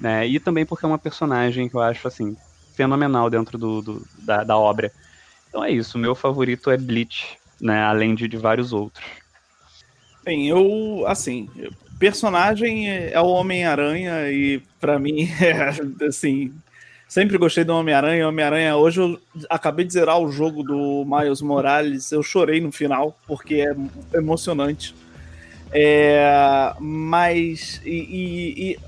[0.00, 0.26] Né?
[0.26, 2.36] E também porque é uma personagem que eu acho, assim,
[2.74, 4.90] fenomenal dentro do, do da, da, obra.
[5.48, 7.82] Então é isso, meu favorito é Bleach, né?
[7.82, 9.04] Além de, de vários outros.
[10.24, 11.48] Bem, eu, assim,
[11.98, 16.52] personagem é o Homem-Aranha e para mim é, assim,
[17.08, 18.28] sempre gostei do Homem-Aranha.
[18.28, 23.16] Homem-Aranha, hoje eu acabei de zerar o jogo do Miles Morales, eu chorei no final
[23.26, 24.94] porque é emocionante.
[25.72, 28.78] É, mas e, e, e,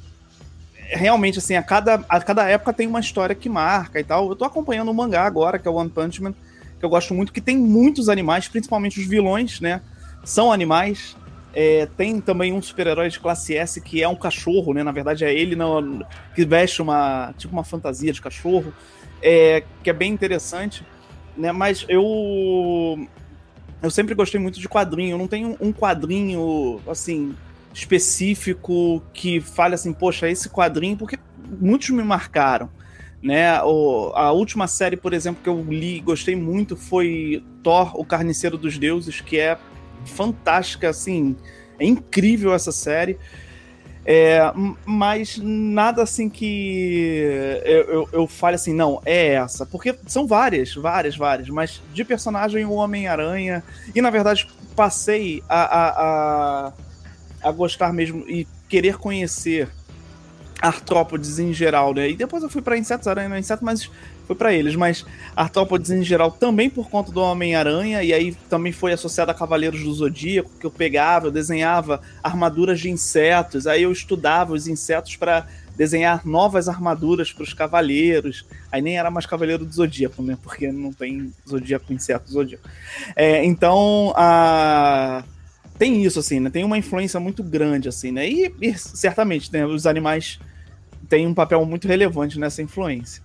[0.95, 4.29] realmente assim a cada, a cada época tem uma história que marca e tal.
[4.29, 6.35] Eu tô acompanhando um mangá agora que é o One Punch Man
[6.79, 9.81] que eu gosto muito que tem muitos animais, principalmente os vilões, né?
[10.25, 11.17] São animais.
[11.57, 14.83] É, tem também um super-herói de classe S que é um cachorro, né?
[14.83, 18.75] Na verdade é ele no, que veste uma tipo uma fantasia de cachorro,
[19.23, 20.85] é, que é bem interessante,
[21.37, 21.53] né?
[21.53, 23.09] Mas eu
[23.83, 25.15] eu sempre gostei muito de quadrinho.
[25.15, 27.35] Eu não tenho um quadrinho, assim,
[27.73, 31.19] específico que fale assim, poxa, esse quadrinho, porque
[31.61, 32.71] muitos me marcaram.
[33.23, 33.61] Né?
[33.63, 38.05] O, a última série, por exemplo, que eu li e gostei muito foi Thor, o
[38.05, 39.59] Carniceiro dos Deuses, que é
[40.05, 41.35] fantástica, assim,
[41.79, 43.19] é incrível essa série.
[44.07, 44.53] É,
[44.85, 47.23] mas nada assim que
[47.65, 49.65] eu, eu, eu, fale assim, não, é essa.
[49.65, 51.49] Porque são várias, várias, várias.
[51.49, 53.65] Mas de personagem, o Homem-Aranha.
[53.95, 56.73] E na verdade, passei a, a, a,
[57.43, 59.71] a, gostar mesmo e querer conhecer
[60.61, 62.11] artrópodes em geral, né?
[62.11, 63.91] E depois eu fui para insetos, aranha não inseto, mas
[64.27, 64.75] foi para eles.
[64.75, 69.35] Mas artrópodes em geral também por conta do Homem-Aranha, e aí também foi associado a
[69.35, 74.67] Cavaleiros do Zodíaco, que eu pegava, eu desenhava armaduras de insetos, aí eu estudava os
[74.67, 78.47] insetos para desenhar novas armaduras para os cavaleiros.
[78.71, 80.39] Aí nem era mais Cavaleiro do Zodíaco, né?
[80.41, 82.69] Porque não tem Zodíaco, inseto, Zodíaco.
[83.17, 85.25] É, então, a
[85.79, 86.51] tem isso, assim, né?
[86.51, 88.29] Tem uma influência muito grande, assim, né?
[88.29, 90.39] E, e certamente, né, os animais
[91.09, 93.24] têm um papel muito relevante nessa influência.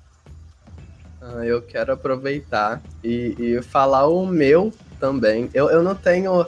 [1.22, 5.50] Ah, eu quero aproveitar e, e, falar o meu também.
[5.54, 6.46] Eu, eu não tenho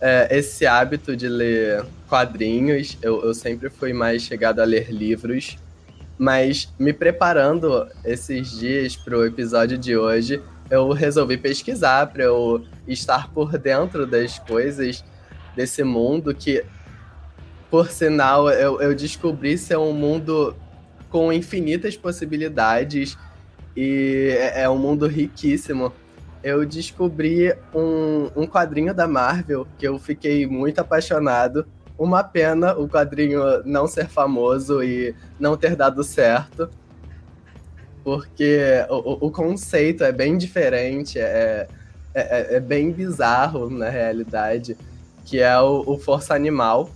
[0.00, 5.58] é, esse hábito de ler quadrinhos, eu, eu sempre fui mais chegado a ler livros,
[6.18, 12.64] mas me preparando esses dias para o episódio de hoje, eu resolvi pesquisar para eu
[12.88, 15.04] estar por dentro das coisas
[15.54, 16.64] desse mundo que,
[17.70, 20.56] por sinal, eu, eu descobri ser um mundo
[21.10, 23.18] com infinitas possibilidades
[23.76, 25.92] e é, é um mundo riquíssimo.
[26.42, 31.66] Eu descobri um, um quadrinho da Marvel que eu fiquei muito apaixonado.
[31.98, 36.70] Uma pena o quadrinho não ser famoso e não ter dado certo,
[38.02, 41.68] porque o, o conceito é bem diferente, é,
[42.14, 44.76] é, é bem bizarro na realidade
[45.30, 46.90] que é o, o Força Animal,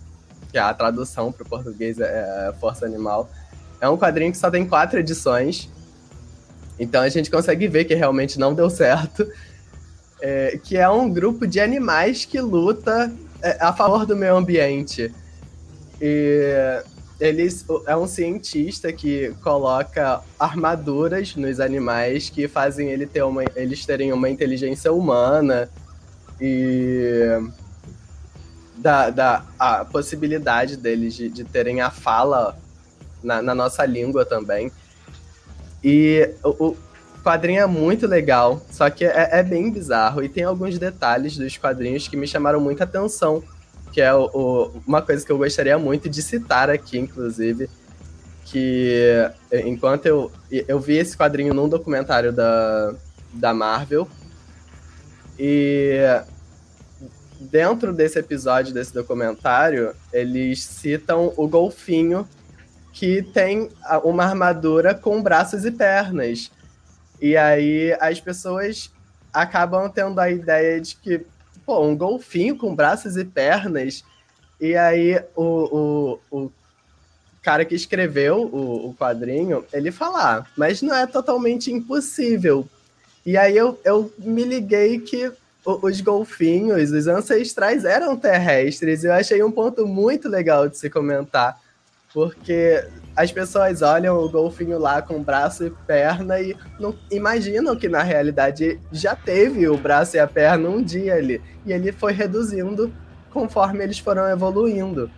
[0.51, 3.29] que é a tradução para o português é, é Força Animal.
[3.81, 5.71] É um quadrinho que só tem quatro edições,
[6.79, 9.27] então a gente consegue ver que realmente não deu certo.
[10.21, 15.13] É, que é um grupo de animais que luta é, a favor do meio ambiente.
[16.01, 16.83] E
[17.21, 23.85] eles é um cientista que coloca armaduras nos animais que fazem ele ter uma, eles
[23.87, 25.69] terem uma inteligência humana
[26.41, 27.39] e
[28.77, 32.59] da, da a possibilidade deles de, de terem a fala
[33.23, 34.71] na, na, nossa língua também.
[35.85, 36.77] E o, o,
[37.23, 40.23] quadrinho é muito legal, só que é, é, bem bizarro.
[40.23, 43.45] E tem alguns detalhes dos quadrinhos que me chamaram muita atenção.
[43.93, 47.69] Que é o, o, uma coisa que eu gostaria muito de citar aqui, inclusive.
[48.47, 49.31] Que
[49.65, 52.95] enquanto eu, eu vi esse quadrinho num documentário da,
[53.33, 54.09] da Marvel.
[55.39, 55.99] E
[57.39, 62.27] dentro desse episódio, desse documentário, eles citam o golfinho
[62.95, 63.69] que tem
[64.05, 66.51] uma armadura com braços e pernas.
[67.21, 68.91] E aí as pessoas
[69.33, 71.27] acabam tendo a ideia de que,
[71.67, 74.05] pô, um golfinho com braços e pernas.
[74.61, 76.53] E aí o, o, o
[77.43, 82.65] cara que escreveu o, o quadrinho, ele fala, ah, mas não é totalmente impossível.
[83.27, 85.33] E aí eu, eu me liguei que
[85.67, 89.03] os golfinhos, os ancestrais eram terrestres.
[89.03, 91.59] Eu achei um ponto muito legal de se comentar,
[92.15, 97.89] porque as pessoas olham o golfinho lá com braço e perna e não imaginam que
[97.89, 101.43] na realidade já teve o braço e a perna um dia ali.
[101.67, 102.95] E ele foi reduzindo
[103.33, 105.11] conforme eles foram evoluindo.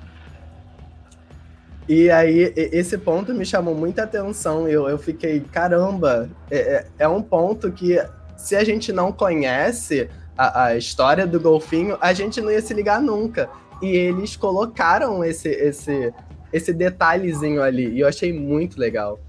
[1.86, 4.66] E aí, esse ponto me chamou muita atenção.
[4.66, 8.02] Eu, eu fiquei, caramba, é, é, é um ponto que
[8.36, 12.74] se a gente não conhece, a, a história do golfinho, a gente não ia se
[12.74, 13.48] ligar nunca.
[13.80, 16.12] E eles colocaram esse, esse,
[16.56, 17.88] esse detalhezinho ali.
[17.88, 19.20] E eu achei muito legal.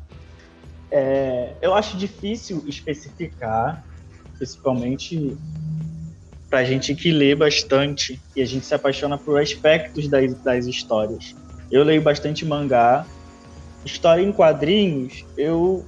[0.89, 3.83] É, eu acho difícil especificar,
[4.37, 5.37] principalmente
[6.49, 11.35] pra gente que lê bastante e a gente se apaixona por aspectos das, das histórias.
[11.69, 13.05] Eu leio bastante mangá.
[13.83, 15.85] História em quadrinhos, eu.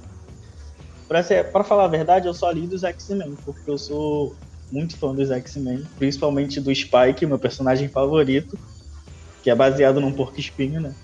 [1.08, 4.36] Pra, ser, pra falar a verdade, eu só li dos X-Men, porque eu sou
[4.70, 8.56] muito fã dos X-Men, principalmente do Spike, meu personagem favorito,
[9.42, 10.94] que é baseado num porco espinho, né?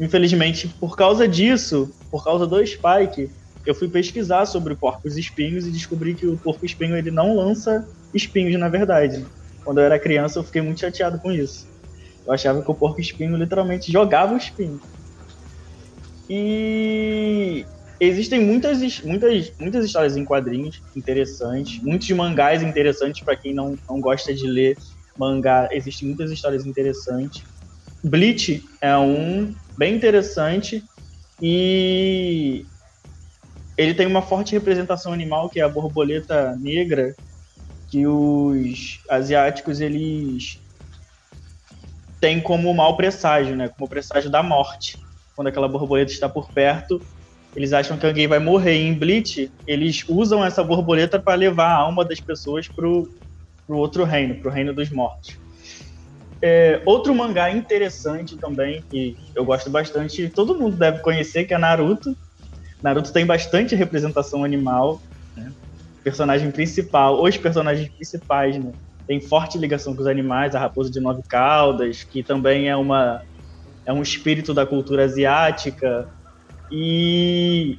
[0.00, 3.30] Infelizmente, por causa disso, por causa do Spike,
[3.66, 7.86] eu fui pesquisar sobre porcos espinhos e descobri que o porco espinho ele não lança
[8.14, 9.26] espinhos, na verdade.
[9.64, 11.66] Quando eu era criança, eu fiquei muito chateado com isso.
[12.26, 14.80] Eu achava que o porco espinho literalmente jogava o espinho.
[16.30, 17.66] E
[17.98, 24.00] existem muitas, muitas, muitas histórias em quadrinhos interessantes, muitos mangás interessantes para quem não, não
[24.00, 24.76] gosta de ler
[25.18, 25.68] mangá.
[25.72, 27.42] Existem muitas histórias interessantes.
[28.04, 30.84] Bleach é um bem interessante
[31.40, 32.66] e
[33.76, 37.14] ele tem uma forte representação animal que é a borboleta negra
[37.88, 40.60] que os asiáticos eles
[42.20, 43.68] têm como mau presságio, né?
[43.68, 44.98] Como presságio da morte.
[45.36, 47.00] Quando aquela borboleta está por perto,
[47.54, 48.74] eles acham que alguém vai morrer.
[48.74, 53.08] Em Bleach, eles usam essa borboleta para levar a alma das pessoas pro,
[53.66, 55.38] pro outro reino, pro reino dos mortos.
[56.40, 61.58] É, outro mangá interessante também, que eu gosto bastante, todo mundo deve conhecer, que é
[61.58, 62.16] Naruto.
[62.82, 65.00] Naruto tem bastante representação animal.
[65.36, 65.52] Né?
[66.04, 68.72] Personagem principal, os personagens principais, né?
[69.06, 73.22] Tem forte ligação com os animais, a raposa de nove caudas, que também é uma
[73.86, 76.06] é um espírito da cultura asiática.
[76.70, 77.78] E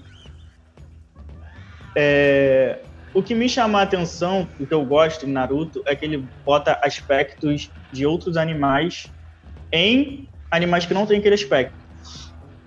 [1.95, 2.79] é,
[3.13, 6.27] o que me chama a atenção, o que eu gosto em Naruto, é que ele
[6.45, 9.11] bota aspectos de outros animais
[9.71, 11.75] em animais que não têm aquele aspecto.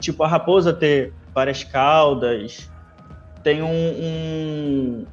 [0.01, 2.71] Tipo, a raposa ter várias caudas,
[3.43, 5.07] tem um, um,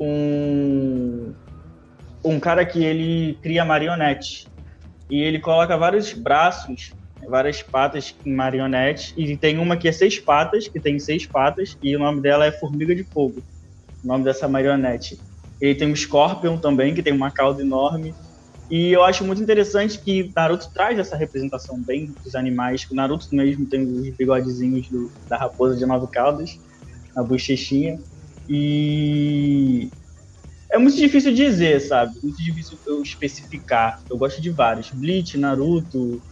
[0.00, 1.34] um,
[2.24, 4.48] um cara que ele cria marionete
[5.10, 6.94] e ele coloca vários braços,
[7.28, 11.76] várias patas em marionete, e tem uma que é seis patas, que tem seis patas,
[11.82, 13.42] e o nome dela é Formiga de Fogo,
[14.02, 15.18] o nome dessa marionete.
[15.60, 18.14] Ele tem um Scorpion também, que tem uma cauda enorme,
[18.72, 22.86] e eu acho muito interessante que Naruto traz essa representação bem dos animais.
[22.90, 26.58] O Naruto mesmo tem os bigodezinhos do, da raposa de nove caudas,
[27.14, 27.98] na bochechinha.
[28.48, 29.90] E
[30.70, 32.14] é muito difícil dizer, sabe?
[32.22, 34.00] Muito difícil eu especificar.
[34.08, 34.90] Eu gosto de vários.
[34.90, 36.22] Bleach, Naruto,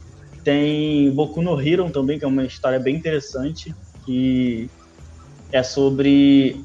[0.42, 3.74] tem Boku no Hero também, que é uma história bem interessante,
[4.06, 4.70] que
[5.52, 6.64] é sobre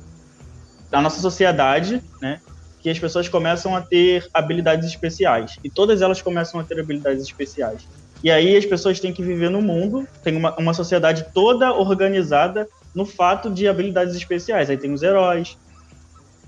[0.92, 2.40] a nossa sociedade, né?
[2.82, 5.58] Que as pessoas começam a ter habilidades especiais.
[5.64, 7.88] E todas elas começam a ter habilidades especiais.
[8.24, 12.68] E aí as pessoas têm que viver no mundo, tem uma, uma sociedade toda organizada
[12.94, 14.70] no fato de habilidades especiais.
[14.70, 15.58] Aí tem os heróis,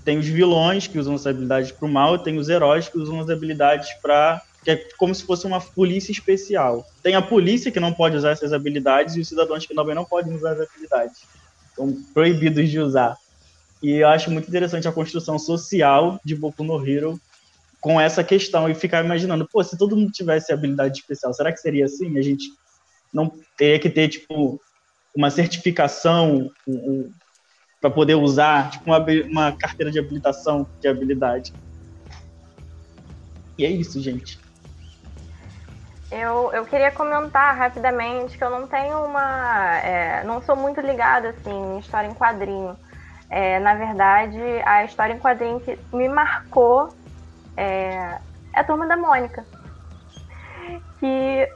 [0.08, 3.20] tem os vilões que usam as habilidades para o mal tem os heróis que usam
[3.20, 6.86] as habilidades para que é como se fosse uma polícia especial.
[7.02, 10.04] Tem a polícia que não pode usar essas habilidades e os cidadãos que também não
[10.04, 11.22] podem usar as habilidades.
[11.76, 13.16] São proibidos de usar.
[13.82, 17.20] E eu acho muito interessante a construção social de Boku no Hero
[17.80, 21.58] com essa questão e ficar imaginando, pô, se todo mundo tivesse habilidade especial, será que
[21.58, 22.18] seria assim?
[22.18, 22.44] A gente
[23.12, 24.60] não teria que ter, tipo,
[25.14, 27.12] uma certificação, um,
[27.80, 28.98] para poder usar, tipo uma,
[29.30, 31.52] uma carteira de habilitação de habilidade.
[33.56, 34.38] E é isso, gente.
[36.10, 39.78] Eu, eu queria comentar rapidamente que eu não tenho uma.
[39.78, 42.76] É, não sou muito ligada assim, em história em quadrinho.
[43.30, 46.88] É, na verdade, a história em quadrinho que me marcou
[47.56, 48.18] é,
[48.54, 49.44] é a Turma da Mônica.
[50.98, 51.48] Que,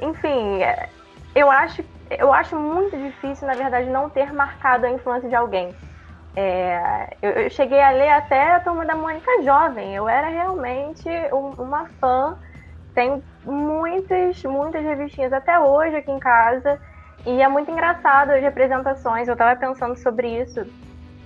[0.00, 0.88] enfim, é,
[1.34, 5.74] eu acho eu acho muito difícil, na verdade, não ter marcado a influência de alguém.
[6.34, 9.94] É, eu, eu, cheguei a ler até a Turma da Mônica Jovem.
[9.94, 12.38] Eu era realmente um, uma fã.
[12.94, 16.80] Tem muitas, muitas revistinhas até hoje aqui em casa.
[17.26, 19.28] E é muito engraçado as representações.
[19.28, 20.64] Eu estava pensando sobre isso.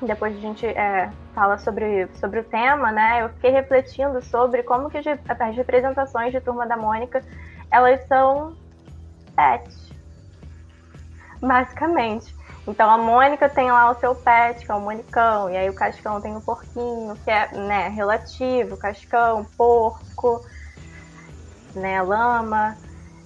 [0.03, 3.23] Depois a gente é, fala sobre, sobre o tema, né?
[3.23, 7.23] Eu fiquei refletindo sobre como que as representações de Turma da Mônica,
[7.71, 8.55] elas são
[9.37, 9.93] pets
[11.43, 12.35] basicamente.
[12.67, 15.75] Então a Mônica tem lá o seu pet, que é o Monicão, e aí o
[15.75, 20.47] Cascão tem o porquinho, que é né, relativo, Cascão, porco,
[21.75, 22.77] né, lama.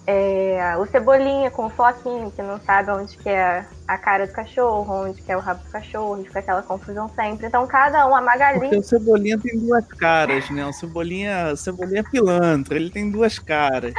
[0.08, 4.32] É, o Cebolinha com o Floquinho, que não sabe onde que é a cara do
[4.32, 7.48] cachorro, onde que é o rabo do cachorro, fica aquela confusão sempre.
[7.48, 8.60] Então cada um, a Magali...
[8.60, 10.64] Porque o Cebolinha tem duas caras, né?
[10.64, 13.92] O Cebolinha, o Cebolinha é pilantra, ele tem duas caras.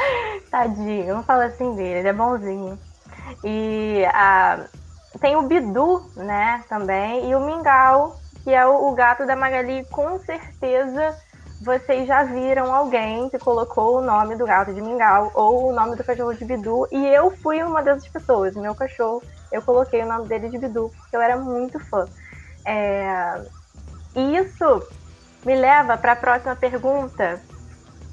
[0.50, 2.78] Tadinho, não fala assim dele, ele é bonzinho.
[3.44, 4.64] E a,
[5.20, 9.84] tem o Bidu, né, também, e o Mingau, que é o, o gato da Magali.
[9.90, 11.14] Com certeza
[11.60, 15.96] vocês já viram alguém que colocou o nome do gato de Mingau ou o nome
[15.96, 18.54] do cachorro de Bidu, e eu fui uma dessas pessoas.
[18.54, 22.06] Meu cachorro, eu coloquei o nome dele de Bidu, porque eu era muito fã.
[22.64, 23.42] É...
[24.14, 24.86] E isso
[25.44, 27.40] me leva para a próxima pergunta,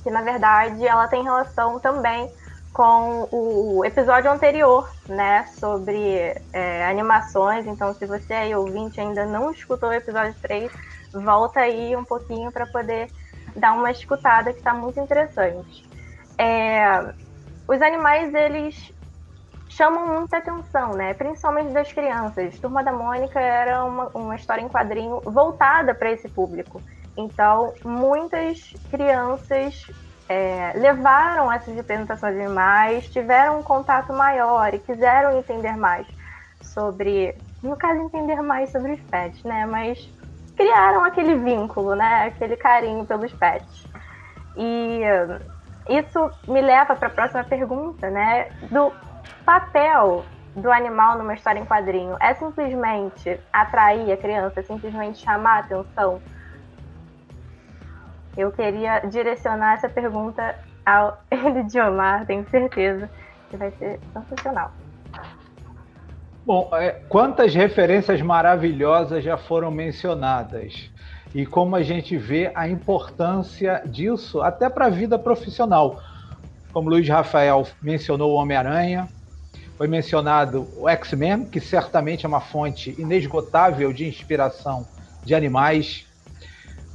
[0.03, 2.31] que na verdade ela tem relação também
[2.73, 7.65] com o episódio anterior, né, sobre é, animações.
[7.65, 10.69] Então, se você aí, ouvinte, ainda não escutou o episódio 3,
[11.13, 13.07] volta aí um pouquinho para poder
[13.55, 15.87] dar uma escutada, que está muito interessante.
[16.37, 17.13] É,
[17.67, 18.93] os animais, eles
[19.69, 22.57] chamam muita atenção, né, principalmente das crianças.
[22.59, 26.81] Turma da Mônica era uma, uma história em quadrinho voltada para esse público.
[27.17, 29.85] Então, muitas crianças
[30.27, 36.07] é, levaram essas representações animais, tiveram um contato maior e quiseram entender mais
[36.61, 39.65] sobre, no caso, entender mais sobre os pets, né?
[39.65, 40.09] Mas
[40.55, 42.27] criaram aquele vínculo, né?
[42.27, 43.87] Aquele carinho pelos pets.
[44.57, 45.01] E
[45.89, 48.49] isso me leva para a próxima pergunta, né?
[48.71, 48.91] Do
[49.45, 50.25] papel
[50.55, 55.59] do animal numa história em quadrinho é simplesmente atrair a criança, é simplesmente chamar a
[55.59, 56.21] atenção?
[58.37, 63.09] Eu queria direcionar essa pergunta ao Elidiomar, tenho certeza
[63.49, 64.71] que vai ser sensacional.
[66.45, 70.91] Bom, é, quantas referências maravilhosas já foram mencionadas
[71.33, 75.99] e como a gente vê a importância disso até para a vida profissional.
[76.71, 79.09] Como Luiz Rafael mencionou o Homem-Aranha,
[79.75, 84.85] foi mencionado o X-Men, que certamente é uma fonte inesgotável de inspiração
[85.23, 86.05] de animais.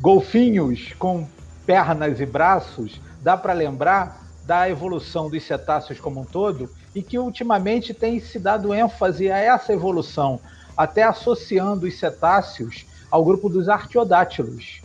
[0.00, 1.26] Golfinhos com
[1.66, 7.18] pernas e braços, dá para lembrar da evolução dos cetáceos como um todo e que
[7.18, 10.40] ultimamente tem se dado ênfase a essa evolução,
[10.76, 14.80] até associando os cetáceos ao grupo dos artiodátilos,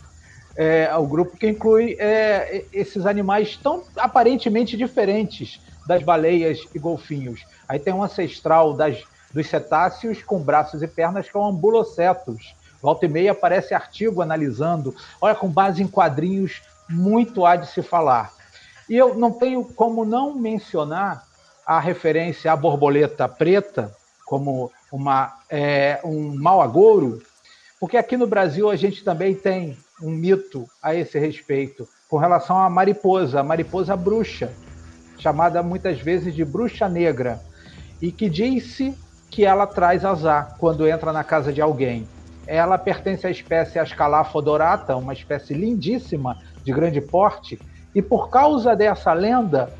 [0.56, 7.44] é, ao grupo que inclui é, esses animais tão aparentemente diferentes das baleias e golfinhos.
[7.68, 9.02] Aí tem um ancestral das,
[9.32, 12.54] dos cetáceos com braços e pernas que é o ambulocetus.
[12.82, 17.82] Volta e meia aparece artigo analisando, olha, com base em quadrinhos, muito há de se
[17.82, 18.32] falar.
[18.88, 21.24] E eu não tenho como não mencionar
[21.66, 23.92] a referência à borboleta preta
[24.24, 27.20] como uma, é, um mau agouro,
[27.80, 32.58] porque aqui no Brasil a gente também tem um mito a esse respeito, com relação
[32.58, 34.52] à mariposa, a mariposa bruxa,
[35.18, 37.40] chamada muitas vezes de bruxa negra,
[38.00, 38.96] e que disse
[39.30, 42.06] que ela traz azar quando entra na casa de alguém.
[42.46, 47.58] Ela pertence à espécie Ascalaphodorata, uma espécie lindíssima, de grande porte,
[47.94, 49.72] e por causa dessa lenda,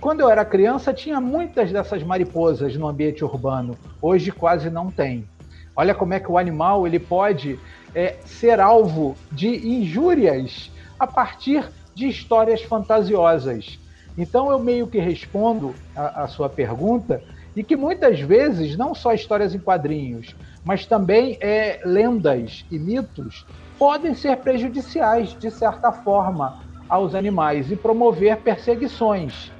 [0.00, 3.76] quando eu era criança, tinha muitas dessas mariposas no ambiente urbano.
[4.00, 5.28] Hoje quase não tem.
[5.74, 7.58] Olha como é que o animal ele pode
[7.94, 13.78] é, ser alvo de injúrias a partir de histórias fantasiosas.
[14.16, 17.22] Então eu meio que respondo a, a sua pergunta
[17.56, 20.34] e que muitas vezes não só histórias em quadrinhos,
[20.64, 23.44] mas também é, lendas e mitos
[23.78, 29.52] podem ser prejudiciais de certa forma aos animais e promover perseguições.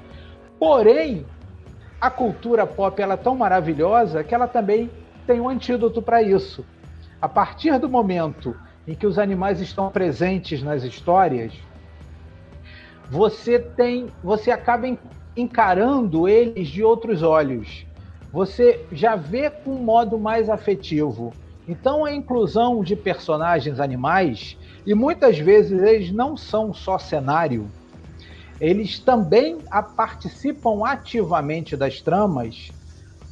[0.59, 1.25] Porém,
[2.01, 4.91] a cultura pop ela é tão maravilhosa que ela também
[5.27, 6.65] tem um antídoto para isso.
[7.21, 8.57] A partir do momento
[8.87, 11.53] em que os animais estão presentes nas histórias,
[13.11, 14.87] você tem, você acaba
[15.37, 17.87] encarando eles de outros olhos.
[18.33, 21.33] Você já vê com um modo mais afetivo.
[21.67, 24.57] Então a inclusão de personagens animais
[24.87, 27.69] e muitas vezes eles não são só cenário,
[28.61, 29.59] eles também
[29.97, 32.71] participam ativamente das tramas.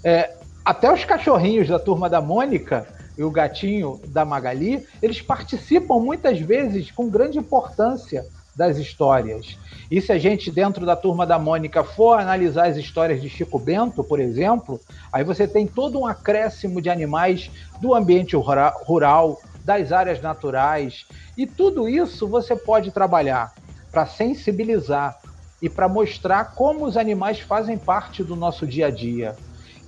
[0.04, 5.98] É, até os cachorrinhos da turma da Mônica e o gatinho da Magali, eles participam
[5.98, 8.24] muitas vezes com grande importância
[8.54, 9.58] das histórias.
[9.90, 13.58] E se a gente, dentro da turma da Mônica, for analisar as histórias de Chico
[13.58, 14.80] Bento, por exemplo,
[15.12, 17.50] aí você tem todo um acréscimo de animais
[17.80, 21.06] do ambiente rural, das áreas naturais,
[21.36, 23.52] e tudo isso você pode trabalhar
[23.96, 25.18] para sensibilizar
[25.62, 29.34] e para mostrar como os animais fazem parte do nosso dia a dia,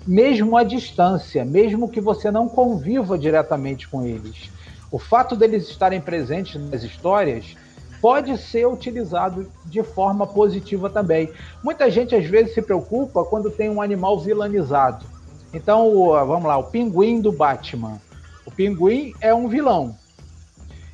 [0.06, 4.50] mesmo à distância, mesmo que você não conviva diretamente com eles.
[4.90, 7.54] O fato deles estarem presentes nas histórias
[8.00, 11.30] pode ser utilizado de forma positiva também.
[11.62, 15.04] Muita gente às vezes se preocupa quando tem um animal vilanizado.
[15.52, 15.92] Então,
[16.26, 18.00] vamos lá, o pinguim do Batman.
[18.46, 19.94] O pinguim é um vilão,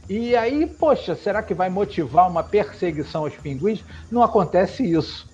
[0.08, 3.82] e aí, poxa, será que vai motivar uma perseguição aos pinguins?
[4.10, 5.26] Não acontece isso.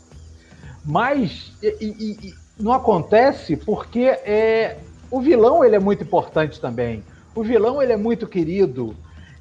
[0.84, 4.78] Mas e, e, e não acontece porque é,
[5.10, 7.02] o vilão ele é muito importante também.
[7.34, 8.94] O vilão ele é muito querido.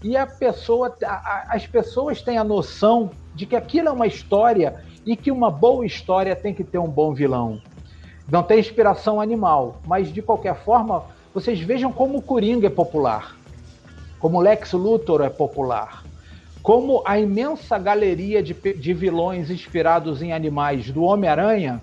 [0.03, 4.83] E a pessoa, a, as pessoas têm a noção de que aquilo é uma história
[5.05, 7.61] e que uma boa história tem que ter um bom vilão.
[8.31, 11.03] Não tem inspiração animal, mas de qualquer forma,
[11.33, 13.38] vocês vejam como o Coringa é popular
[14.19, 16.03] como Lex Luthor é popular,
[16.61, 21.81] como a imensa galeria de, de vilões inspirados em animais do Homem-Aranha,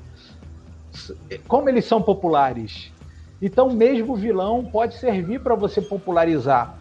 [1.48, 2.92] como eles são populares.
[3.40, 6.74] Então, mesmo o vilão pode servir para você popularizar.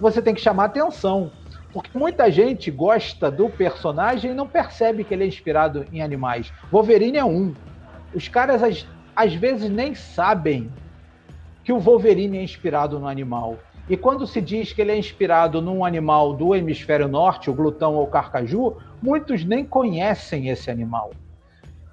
[0.00, 1.30] Você tem que chamar atenção,
[1.72, 6.52] porque muita gente gosta do personagem e não percebe que ele é inspirado em animais.
[6.70, 7.54] Wolverine é um.
[8.14, 8.86] Os caras às,
[9.16, 10.70] às vezes nem sabem
[11.64, 13.58] que o Wolverine é inspirado no animal.
[13.88, 17.94] E quando se diz que ele é inspirado num animal do hemisfério norte, o glutão
[17.94, 21.10] ou o carcaju, muitos nem conhecem esse animal.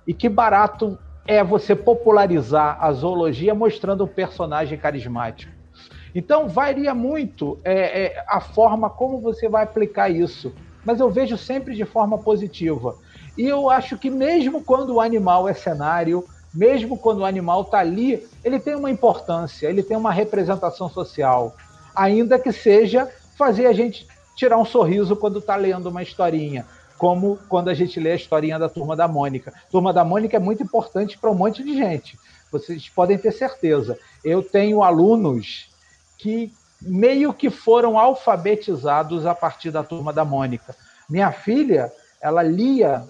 [0.06, 5.52] E que barato é você popularizar a zoologia mostrando um personagem carismático.
[6.14, 10.54] Então, varia muito é, é, a forma como você vai aplicar isso.
[10.84, 12.96] Mas eu vejo sempre de forma positiva.
[13.38, 17.80] E eu acho que, mesmo quando o animal é cenário, mesmo quando o animal está
[17.80, 21.56] ali, ele tem uma importância, ele tem uma representação social
[21.96, 26.66] ainda que seja fazer a gente tirar um sorriso quando está lendo uma historinha.
[26.98, 29.54] como quando a gente lê a historinha da Turma da Mônica.
[29.72, 32.20] Turma da Mônica é muito importante para um monte de gente.
[32.52, 33.98] Vocês podem ter certeza.
[34.22, 35.70] Eu tenho alunos
[36.18, 40.76] que meio que foram alfabetizados a partir da Turma da Mônica.
[41.10, 43.06] Minha filha, ela lia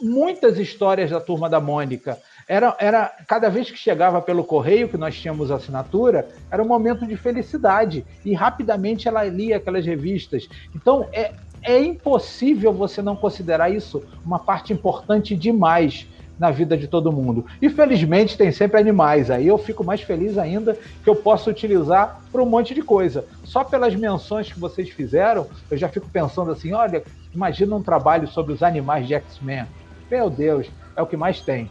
[0.00, 2.20] muitas histórias da Turma da Mônica.
[2.48, 7.06] Era, era cada vez que chegava pelo correio, que nós tínhamos assinatura, era um momento
[7.06, 8.04] de felicidade.
[8.24, 10.48] E rapidamente ela lia aquelas revistas.
[10.74, 11.32] Então, é,
[11.62, 16.06] é impossível você não considerar isso uma parte importante demais
[16.38, 17.46] na vida de todo mundo.
[17.60, 19.30] E felizmente tem sempre animais.
[19.30, 23.24] Aí eu fico mais feliz ainda que eu posso utilizar para um monte de coisa.
[23.44, 28.26] Só pelas menções que vocês fizeram, eu já fico pensando assim: olha, imagina um trabalho
[28.26, 29.66] sobre os animais de X-Men.
[30.10, 31.70] Meu Deus, é o que mais tem.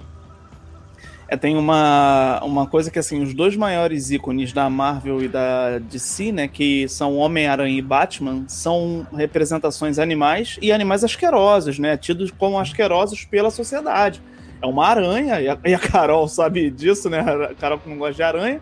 [1.34, 5.80] É, tem uma, uma coisa que, assim, os dois maiores ícones da Marvel e da
[5.80, 12.30] DC, né, que são Homem-Aranha e Batman, são representações animais e animais asquerosos, né, tidos
[12.30, 14.22] como asquerosos pela sociedade.
[14.62, 17.98] É uma aranha, e a, e a Carol sabe disso, né, a Carol que não
[17.98, 18.62] gosta de aranha,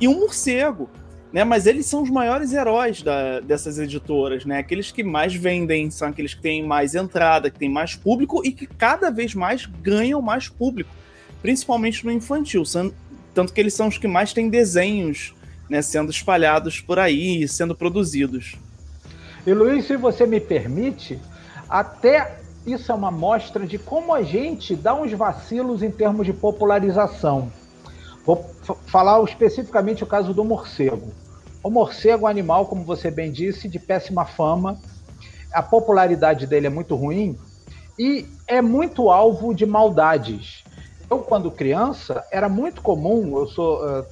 [0.00, 0.90] e um morcego,
[1.32, 5.92] né, mas eles são os maiores heróis da, dessas editoras, né, aqueles que mais vendem,
[5.92, 9.64] são aqueles que têm mais entrada, que têm mais público e que cada vez mais
[9.64, 10.90] ganham mais público
[11.42, 12.62] principalmente no infantil,
[13.34, 15.34] tanto que eles são os que mais têm desenhos
[15.70, 18.56] né, sendo espalhados por aí, sendo produzidos.
[19.46, 21.18] E Luiz, se você me permite,
[21.68, 26.32] até isso é uma mostra de como a gente dá uns vacilos em termos de
[26.32, 27.50] popularização.
[28.26, 28.44] Vou
[28.86, 31.12] falar especificamente o caso do morcego.
[31.62, 34.78] O morcego é um animal, como você bem disse, de péssima fama.
[35.52, 37.38] A popularidade dele é muito ruim
[37.98, 40.64] e é muito alvo de maldades.
[41.10, 44.06] Eu, quando criança, era muito comum, eu sou uh,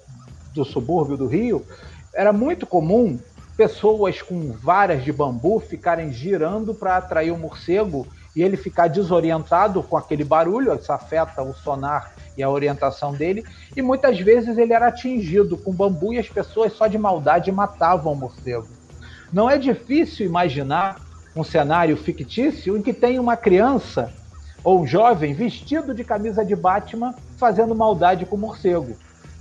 [0.52, 1.64] do subúrbio do Rio,
[2.12, 3.20] era muito comum
[3.56, 9.80] pessoas com varas de bambu ficarem girando para atrair o morcego e ele ficar desorientado
[9.80, 13.44] com aquele barulho, isso afeta o sonar e a orientação dele,
[13.76, 18.12] e muitas vezes ele era atingido com bambu e as pessoas só de maldade matavam
[18.12, 18.66] o morcego.
[19.32, 21.00] Não é difícil imaginar
[21.36, 24.12] um cenário fictício em que tem uma criança
[24.62, 28.96] ou jovem vestido de camisa de Batman fazendo maldade com morcego.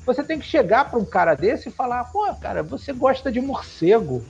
[0.05, 3.41] Você tem que chegar para um cara desse e falar: pô, cara, você gosta de
[3.41, 4.24] morcego.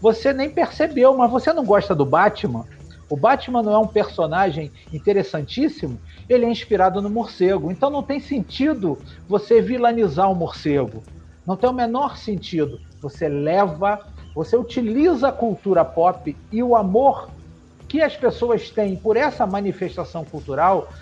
[0.00, 2.64] Você nem percebeu, mas você não gosta do Batman?
[3.10, 5.98] O Batman não é um personagem interessantíssimo?
[6.28, 7.70] Ele é inspirado no morcego.
[7.72, 11.02] Então não tem sentido você vilanizar o morcego.
[11.46, 12.80] Não tem o menor sentido.
[13.00, 13.98] Você leva,
[14.34, 17.28] você utiliza a cultura pop e o amor
[17.88, 20.92] que as pessoas têm por essa manifestação cultural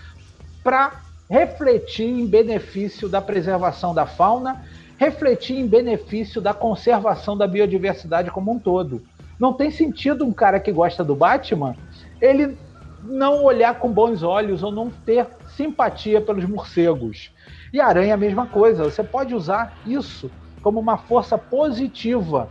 [0.62, 4.64] para refletir em benefício da preservação da fauna,
[4.96, 9.02] refletir em benefício da conservação da biodiversidade como um todo.
[9.38, 11.76] Não tem sentido um cara que gosta do Batman
[12.20, 12.56] ele
[13.02, 17.30] não olhar com bons olhos ou não ter simpatia pelos morcegos.
[17.72, 18.84] E aranha é a mesma coisa.
[18.84, 20.30] Você pode usar isso
[20.62, 22.48] como uma força positiva.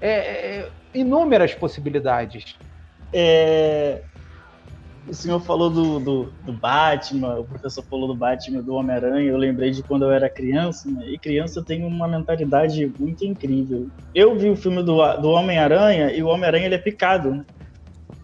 [0.00, 2.56] É, é, inúmeras possibilidades.
[3.12, 4.02] É,
[5.06, 9.30] o senhor falou do, do, do, Batman, o professor falou do Batman, do Homem-Aranha.
[9.30, 11.04] Eu lembrei de quando eu era criança, né?
[11.08, 13.88] E criança tem uma mentalidade muito incrível.
[14.14, 17.44] Eu vi o filme do, do Homem-Aranha e o Homem-Aranha ele é picado né?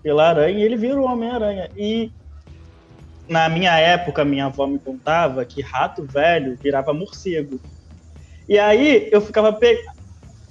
[0.03, 1.69] pela aranha e ele vira o Homem-Aranha.
[1.77, 2.13] E
[3.29, 7.61] na minha época, minha avó me contava que rato velho virava morcego.
[8.49, 9.79] E aí eu ficava pe...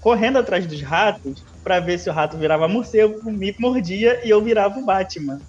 [0.02, 4.42] correndo atrás dos ratos para ver se o rato virava morcego, me mordia e eu
[4.42, 5.42] virava o Batman.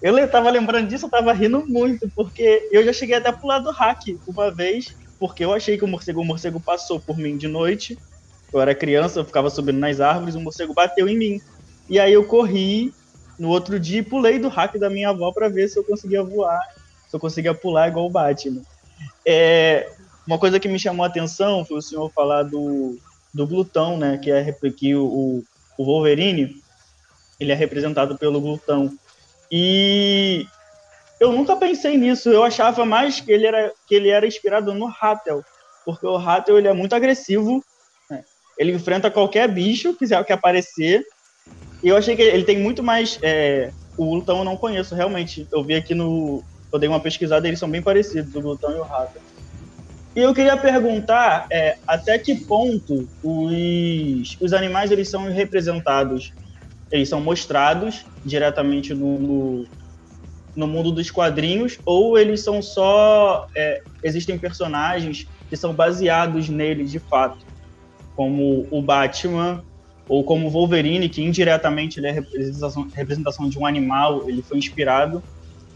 [0.00, 3.64] Eu tava lembrando disso, eu tava rindo muito, porque eu já cheguei até pro lado
[3.64, 7.36] do hack uma vez, porque eu achei que o morcego, o morcego passou por mim
[7.36, 7.98] de noite.
[8.50, 11.40] Eu era criança, eu ficava subindo nas árvores, o morcego bateu em mim.
[11.90, 12.94] E aí eu corri
[13.38, 16.24] no outro dia e pulei do hack da minha avó para ver se eu conseguia
[16.24, 16.62] voar,
[17.06, 18.62] se eu conseguia pular igual o Batman.
[19.26, 19.92] É,
[20.26, 22.98] uma coisa que me chamou a atenção foi o senhor falar do,
[23.34, 24.16] do glutão, né?
[24.16, 25.42] Que é que o,
[25.76, 26.54] o Wolverine
[27.38, 28.90] ele é representado pelo glutão.
[29.50, 30.46] E
[31.18, 32.30] eu nunca pensei nisso.
[32.30, 35.44] Eu achava mais que ele era que ele era inspirado no Rattel,
[35.84, 37.62] porque o Rattel ele é muito agressivo.
[38.08, 38.22] Né?
[38.56, 41.04] Ele enfrenta qualquer bicho que que aparecer.
[41.82, 43.18] E eu achei que ele tem muito mais.
[43.20, 45.46] É, o glutão eu não conheço realmente.
[45.52, 46.42] Eu vi aqui no.
[46.72, 49.22] Eu dei uma pesquisada, eles são bem parecidos, o glutão e o Rattel.
[50.16, 56.32] E eu queria perguntar é, até que ponto os, os animais eles são representados,
[56.90, 59.66] eles são mostrados diretamente no, no,
[60.54, 63.48] no mundo dos quadrinhos, ou eles são só.
[63.56, 67.44] É, existem personagens que são baseados neles de fato,
[68.14, 69.64] como o Batman
[70.06, 75.24] ou como Wolverine, que indiretamente ele é representação, representação de um animal, ele foi inspirado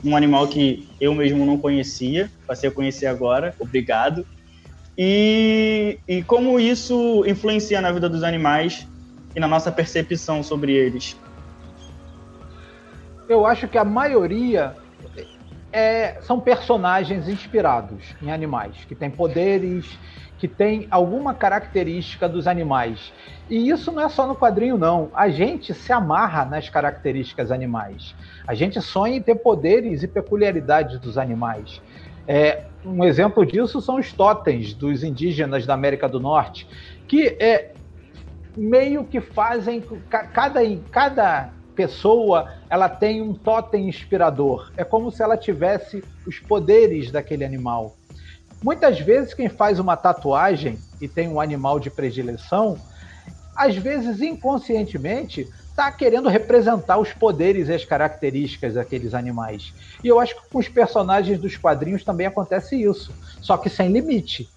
[0.04, 4.26] um animal que eu mesmo não conhecia, passei a conhecer agora, obrigado.
[4.96, 8.86] E, e como isso influencia na vida dos animais
[9.34, 11.16] e na nossa percepção sobre eles?
[13.28, 14.74] Eu acho que a maioria
[15.72, 19.98] é, são personagens inspirados em animais, que têm poderes,
[20.38, 23.12] que têm alguma característica dos animais.
[23.50, 25.10] E isso não é só no quadrinho, não.
[25.12, 28.14] A gente se amarra nas características animais.
[28.46, 31.82] A gente sonha em ter poderes e peculiaridades dos animais.
[32.26, 36.68] É, um exemplo disso são os totens dos indígenas da América do Norte,
[37.08, 37.72] que é,
[38.56, 40.60] meio que fazem cada,
[40.90, 44.70] cada pessoa ela tem um totem inspirador.
[44.76, 47.96] É como se ela tivesse os poderes daquele animal.
[48.62, 52.80] Muitas vezes quem faz uma tatuagem e tem um animal de predileção
[53.58, 59.74] às vezes inconscientemente, está querendo representar os poderes e as características daqueles animais.
[60.02, 63.88] E eu acho que com os personagens dos quadrinhos também acontece isso, só que sem
[63.88, 64.48] limite.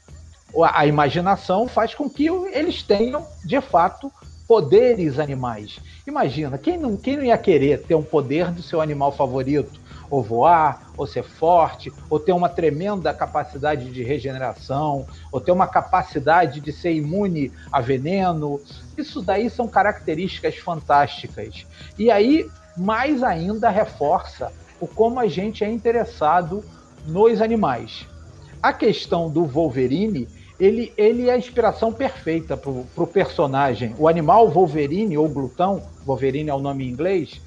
[0.71, 4.11] A imaginação faz com que eles tenham, de fato,
[4.47, 5.81] poderes animais.
[6.05, 9.79] Imagina, quem não, quem não ia querer ter um poder do seu animal favorito?
[10.11, 15.65] Ou voar, ou ser forte, ou ter uma tremenda capacidade de regeneração, ou ter uma
[15.65, 18.59] capacidade de ser imune a veneno.
[18.97, 21.65] Isso daí são características fantásticas.
[21.97, 24.51] E aí, mais ainda, reforça
[24.81, 26.63] o como a gente é interessado
[27.07, 28.05] nos animais.
[28.61, 30.27] A questão do Wolverine,
[30.59, 33.95] ele, ele é a inspiração perfeita para o personagem.
[33.97, 37.41] O animal Wolverine, ou glutão, Wolverine é o nome em inglês,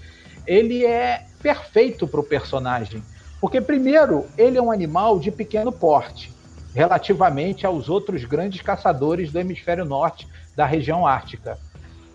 [0.47, 3.03] ele é perfeito para o personagem.
[3.39, 6.33] Porque, primeiro, ele é um animal de pequeno porte,
[6.75, 10.27] relativamente aos outros grandes caçadores do hemisfério norte
[10.57, 11.59] da região ártica.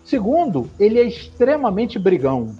[0.04, 2.56] Segundo, ele é extremamente brigão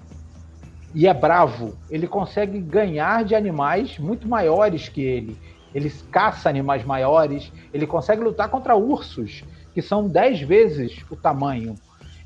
[0.95, 1.77] e é bravo.
[1.91, 5.37] Ele consegue ganhar de animais muito maiores que ele.
[5.75, 9.43] Ele caça animais maiores, ele consegue lutar contra ursos,
[9.75, 11.75] que são dez vezes o tamanho.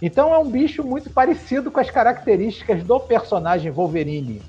[0.01, 4.43] Então é um bicho muito parecido com as características do personagem Wolverine.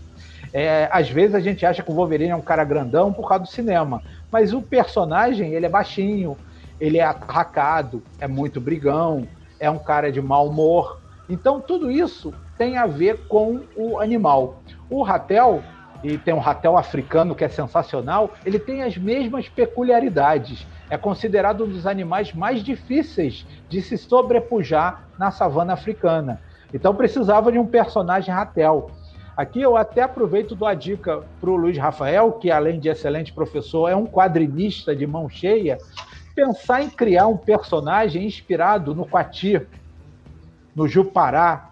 [0.54, 3.44] É, às vezes a gente acha que o Wolverine é um cara grandão por causa
[3.44, 6.38] do cinema, mas o personagem ele é baixinho,
[6.80, 9.28] ele é atracado, é muito brigão,
[9.60, 11.02] é um cara de mau humor.
[11.30, 14.62] Então tudo isso tem a ver com o animal.
[14.90, 15.62] O ratel
[16.04, 20.66] e tem um ratel africano que é sensacional, ele tem as mesmas peculiaridades.
[20.90, 26.40] É considerado um dos animais mais difíceis de se sobrepujar na savana africana.
[26.74, 28.92] Então precisava de um personagem ratel.
[29.36, 33.34] Aqui eu até aproveito dou a dica para o Luiz Rafael, que além de excelente
[33.34, 35.78] professor, é um quadrinista de mão cheia,
[36.34, 39.62] pensar em criar um personagem inspirado no Quati,
[40.76, 41.72] no Jupará,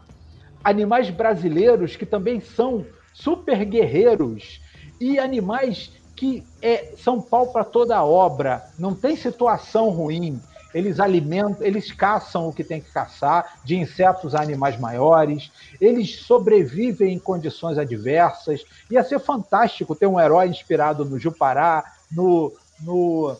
[0.64, 4.62] animais brasileiros que também são super guerreiros
[5.00, 10.42] e animais que é, são pau para toda obra, não tem situação ruim.
[10.74, 16.22] Eles alimentam, eles caçam o que tem que caçar, de insetos a animais maiores, eles
[16.22, 18.64] sobrevivem em condições adversas.
[18.90, 22.52] Ia ser fantástico ter um herói inspirado no Jupará, no,
[22.82, 23.38] no,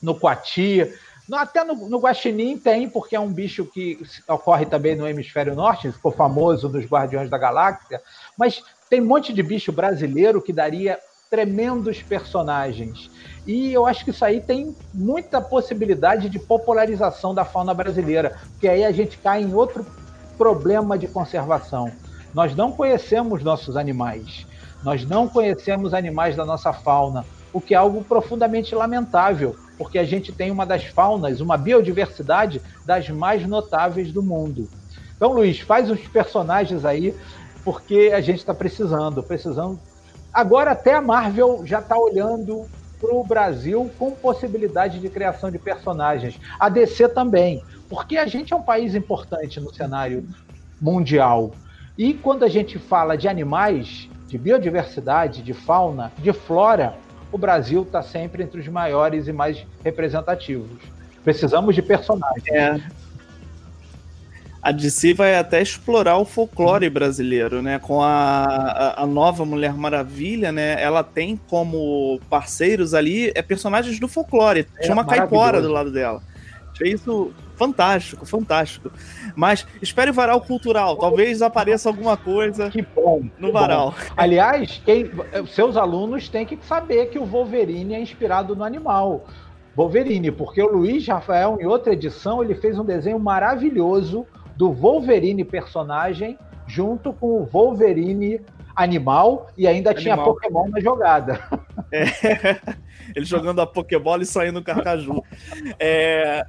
[0.00, 0.88] no Coati,
[1.32, 3.98] até no, no Guaxinim tem, porque é um bicho que
[4.28, 8.02] ocorre também no hemisfério norte, ficou famoso nos Guardiões da Galáxia,
[8.36, 10.98] mas tem um monte de bicho brasileiro que daria
[11.32, 13.10] tremendos personagens.
[13.46, 18.68] E eu acho que isso aí tem muita possibilidade de popularização da fauna brasileira, porque
[18.68, 19.86] aí a gente cai em outro
[20.36, 21.90] problema de conservação.
[22.34, 24.46] Nós não conhecemos nossos animais,
[24.84, 30.04] nós não conhecemos animais da nossa fauna, o que é algo profundamente lamentável, porque a
[30.04, 34.68] gente tem uma das faunas, uma biodiversidade das mais notáveis do mundo.
[35.16, 37.16] Então, Luiz, faz os personagens aí
[37.64, 39.80] porque a gente está precisando, precisando.
[40.32, 42.66] Agora até a Marvel já está olhando
[43.00, 46.38] para o Brasil com possibilidade de criação de personagens.
[46.58, 50.26] A DC também, porque a gente é um país importante no cenário
[50.80, 51.50] mundial.
[51.98, 56.94] E quando a gente fala de animais, de biodiversidade, de fauna, de flora,
[57.30, 60.80] o Brasil está sempre entre os maiores e mais representativos.
[61.22, 62.48] Precisamos de personagens.
[62.48, 62.80] É
[64.62, 67.80] a DC vai até explorar o folclore brasileiro, né?
[67.80, 70.80] Com a, a, a, nova Mulher Maravilha, né?
[70.80, 74.68] Ela tem como parceiros ali é personagens do folclore.
[74.78, 76.22] É, Tinha uma caipora do lado dela.
[76.70, 78.92] Achei isso fantástico, fantástico.
[79.34, 80.96] Mas espere o varal cultural.
[80.96, 83.90] Talvez apareça alguma coisa que bom, no que varal.
[83.90, 84.14] Bom.
[84.16, 85.10] Aliás, quem,
[85.48, 89.26] seus alunos têm que saber que o Wolverine é inspirado no animal.
[89.74, 94.24] Wolverine, porque o Luiz Rafael, em outra edição, ele fez um desenho maravilhoso
[94.56, 98.40] do Wolverine personagem junto com o Wolverine
[98.74, 100.02] animal e ainda animal.
[100.02, 101.40] tinha Pokémon na jogada.
[101.90, 102.04] É,
[103.14, 105.22] ele jogando a Pokébola e saindo carcaju.
[105.78, 106.46] É,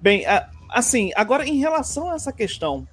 [0.00, 0.24] bem,
[0.70, 2.86] assim, agora em relação a essa questão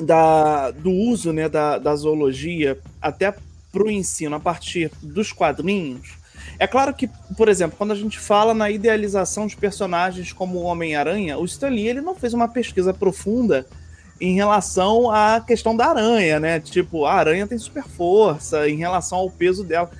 [0.00, 3.34] da, do uso né, da, da zoologia até
[3.72, 6.16] para o ensino a partir dos quadrinhos,
[6.58, 10.62] é claro que, por exemplo, quando a gente fala na idealização de personagens como o
[10.62, 13.66] Homem-Aranha, o Stan Lee ele não fez uma pesquisa profunda
[14.20, 16.60] em relação à questão da aranha, né?
[16.60, 19.90] Tipo, a aranha tem super força em relação ao peso dela.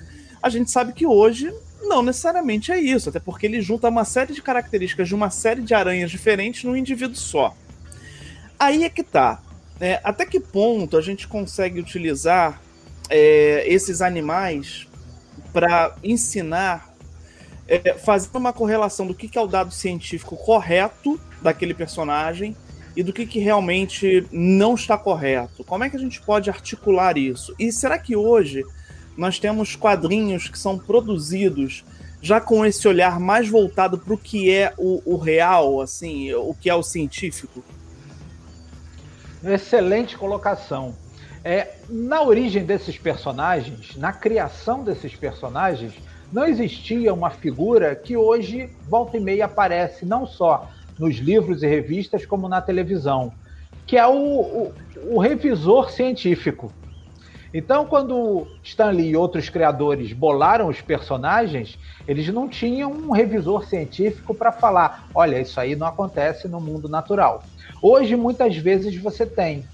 [0.41, 4.33] A gente sabe que hoje não necessariamente é isso, até porque ele junta uma série
[4.33, 7.55] de características de uma série de aranhas diferentes num indivíduo só.
[8.59, 9.41] Aí é que tá.
[9.79, 12.61] É, até que ponto a gente consegue utilizar
[13.09, 14.88] é, esses animais
[15.51, 16.93] para ensinar,
[17.67, 22.55] é, fazer uma correlação do que, que é o dado científico correto daquele personagem
[22.95, 25.63] e do que, que realmente não está correto?
[25.63, 27.55] Como é que a gente pode articular isso?
[27.57, 28.63] E será que hoje
[29.15, 31.83] nós temos quadrinhos que são produzidos
[32.21, 36.53] já com esse olhar mais voltado para o que é o, o, real, assim, o
[36.53, 37.63] que é o científico?
[39.43, 40.93] Excelente colocação.
[41.43, 48.69] É, na origem desses personagens, na criação desses personagens, não existia uma figura que hoje,
[48.87, 50.67] volta e meia, aparece não só
[50.97, 53.33] nos livros e revistas como na televisão,
[53.87, 54.75] que é o, o,
[55.15, 56.75] o revisor científico.
[57.53, 64.35] Então, quando Stanley e outros criadores bolaram os personagens, eles não tinham um revisor científico
[64.35, 67.43] para falar: olha, isso aí não acontece no mundo natural.
[67.81, 69.67] Hoje, muitas vezes, você tem,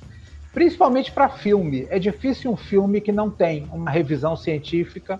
[0.56, 1.86] principalmente para filme.
[1.90, 5.20] É difícil um filme que não tem uma revisão científica.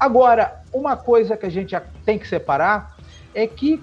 [0.00, 2.96] Agora, uma coisa que a gente tem que separar
[3.34, 3.82] é que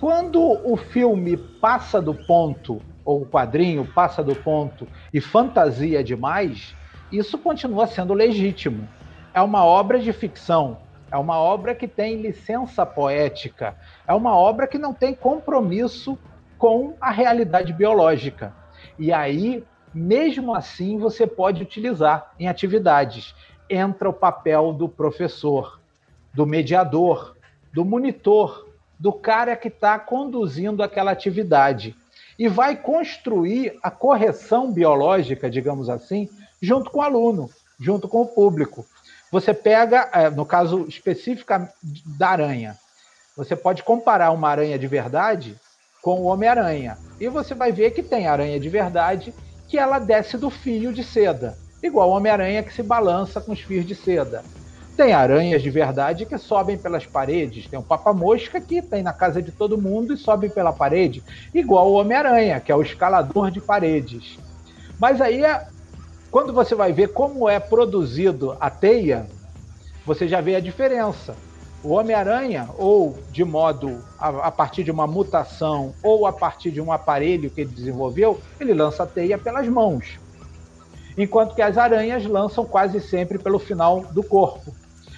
[0.00, 6.74] quando o filme passa do ponto, ou o quadrinho passa do ponto e fantasia demais,
[7.12, 8.88] isso continua sendo legítimo.
[9.34, 10.78] É uma obra de ficção,
[11.12, 13.76] é uma obra que tem licença poética,
[14.08, 16.18] é uma obra que não tem compromisso
[16.56, 18.54] com a realidade biológica.
[18.98, 19.62] E aí,
[19.92, 23.34] mesmo assim, você pode utilizar em atividades.
[23.68, 25.80] Entra o papel do professor,
[26.32, 27.36] do mediador,
[27.72, 28.68] do monitor,
[28.98, 31.96] do cara que está conduzindo aquela atividade.
[32.38, 36.28] E vai construir a correção biológica, digamos assim,
[36.60, 38.86] junto com o aluno, junto com o público.
[39.30, 41.52] Você pega, é, no caso específico
[42.18, 42.76] da aranha,
[43.36, 45.56] você pode comparar uma aranha de verdade
[46.02, 46.98] com o Homem-Aranha.
[47.18, 49.32] E você vai ver que tem aranha de verdade
[49.70, 53.60] que ela desce do fio de seda, igual o Homem-Aranha que se balança com os
[53.60, 54.42] fios de seda.
[54.96, 57.68] Tem aranhas de verdade que sobem pelas paredes.
[57.68, 61.22] Tem um papa-mosca que tem na casa de todo mundo e sobe pela parede.
[61.54, 64.38] Igual o Homem-Aranha, que é o escalador de paredes.
[64.98, 65.68] Mas aí, é,
[66.32, 69.26] quando você vai ver como é produzido a teia,
[70.04, 71.36] você já vê a diferença.
[71.82, 76.80] O Homem-Aranha, ou de modo a, a, partir de uma mutação, ou a partir de
[76.80, 80.18] um aparelho que ele desenvolveu, ele lança a teia pelas mãos.
[81.16, 84.74] Enquanto que as aranhas lançam quase sempre pelo final do corpo.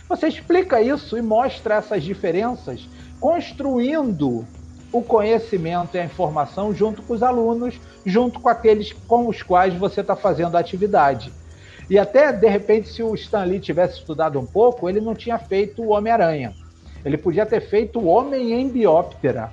[0.08, 2.88] Você explica isso e mostra essas diferenças,
[3.18, 4.46] construindo
[4.92, 9.74] o conhecimento e a informação junto com os alunos, junto com aqueles com os quais
[9.74, 11.32] você está fazendo a atividade.
[11.92, 15.82] E até, de repente, se o Stanley tivesse estudado um pouco, ele não tinha feito
[15.82, 16.54] o Homem-Aranha.
[17.04, 19.50] Ele podia ter feito o Homem em Bióptera.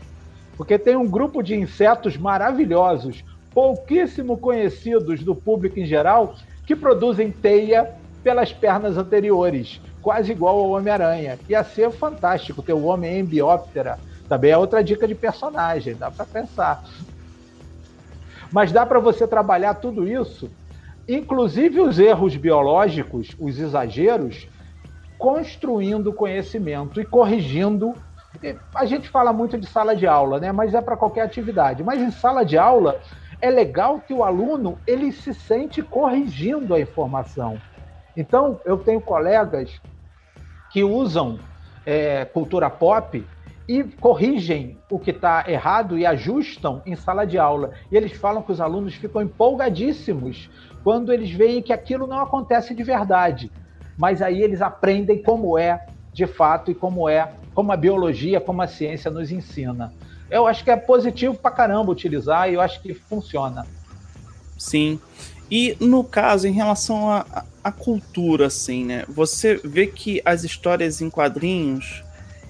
[0.56, 6.34] Porque tem um grupo de insetos maravilhosos, pouquíssimo conhecidos do público em geral,
[6.66, 7.92] que produzem teia
[8.24, 11.38] pelas pernas anteriores quase igual ao Homem-Aranha.
[11.50, 14.00] Ia ser fantástico ter o Homem em Bióptera.
[14.30, 16.86] Também é outra dica de personagem, dá para pensar.
[18.50, 20.50] Mas dá para você trabalhar tudo isso,
[21.16, 24.48] inclusive os erros biológicos, os exageros,
[25.18, 27.94] construindo conhecimento e corrigindo.
[28.74, 30.52] A gente fala muito de sala de aula, né?
[30.52, 31.84] Mas é para qualquer atividade.
[31.84, 33.00] Mas em sala de aula
[33.42, 37.60] é legal que o aluno ele se sente corrigindo a informação.
[38.16, 39.82] Então, eu tenho colegas
[40.72, 41.40] que usam
[41.86, 43.26] é, cultura pop
[43.68, 47.72] e corrigem o que está errado e ajustam em sala de aula.
[47.92, 50.50] E eles falam que os alunos ficam empolgadíssimos
[50.84, 53.52] quando eles veem que aquilo não acontece de verdade.
[53.98, 58.62] Mas aí eles aprendem como é de fato e como é, como a biologia, como
[58.62, 59.94] a ciência nos ensina.
[60.30, 63.66] Eu acho que é positivo pra caramba utilizar e eu acho que funciona.
[64.58, 65.00] Sim.
[65.50, 67.10] E no caso, em relação
[67.64, 69.04] à cultura, assim, né?
[69.08, 72.04] Você vê que as histórias em quadrinhos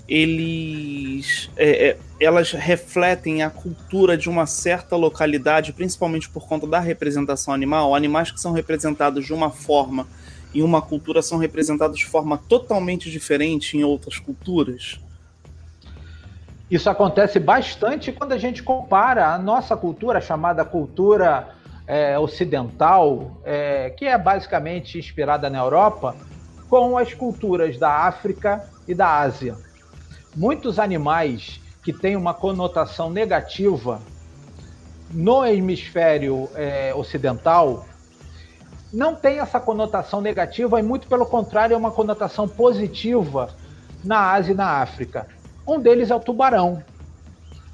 [0.09, 6.79] eles é, é, elas refletem a cultura de uma certa localidade, principalmente por conta da
[6.79, 7.93] representação animal.
[7.93, 10.07] Animais que são representados de uma forma
[10.53, 14.99] em uma cultura são representados de forma totalmente diferente em outras culturas.
[16.71, 21.49] Isso acontece bastante quando a gente compara a nossa cultura, chamada cultura
[21.85, 26.15] é, ocidental, é, que é basicamente inspirada na Europa,
[26.67, 29.68] com as culturas da África e da Ásia
[30.39, 33.99] muitos animais que têm uma conotação negativa
[35.11, 37.85] no hemisfério é, ocidental
[38.93, 43.49] não tem essa conotação negativa e muito pelo contrário é uma conotação positiva
[44.01, 45.27] na Ásia e na África.
[45.67, 46.81] Um deles é o tubarão.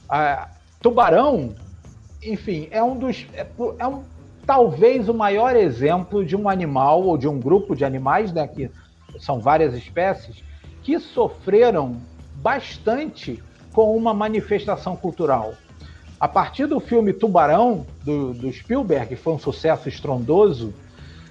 [0.10, 0.50] A,
[0.82, 1.54] tubarão,
[2.24, 3.46] enfim, é um dos é,
[3.78, 4.04] é um
[4.44, 8.72] talvez o maior exemplo de um animal ou de um grupo de animais, né, que
[9.20, 10.44] são várias espécies,
[10.82, 12.02] que sofreram
[12.46, 13.44] bastante
[13.74, 15.56] com uma manifestação cultural.
[16.20, 20.72] A partir do filme Tubarão, do, do Spielberg, que foi um sucesso estrondoso,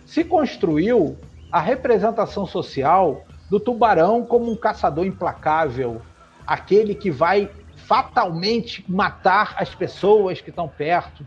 [0.04, 1.16] se construiu
[1.52, 6.02] a representação social do tubarão como um caçador implacável,
[6.44, 11.24] aquele que vai fatalmente matar as pessoas que estão perto.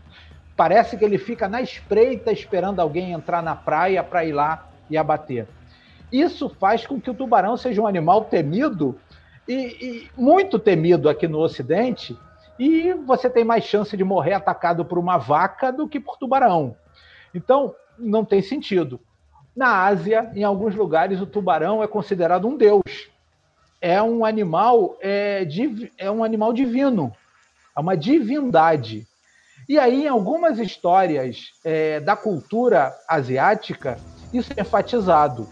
[0.54, 4.98] Parece que ele fica na espreita esperando alguém entrar na praia para ir lá e
[4.98, 5.48] abater.
[6.12, 8.98] Isso faz com que o tubarão seja um animal temido
[9.48, 12.16] e, e muito temido aqui no Ocidente,
[12.58, 16.76] e você tem mais chance de morrer atacado por uma vaca do que por tubarão.
[17.34, 19.00] Então, não tem sentido.
[19.56, 23.10] Na Ásia, em alguns lugares, o tubarão é considerado um deus.
[23.80, 27.12] É um animal, é, div, é um animal divino,
[27.76, 29.06] é uma divindade.
[29.68, 33.98] E aí, em algumas histórias é, da cultura asiática,
[34.32, 35.48] isso é enfatizado.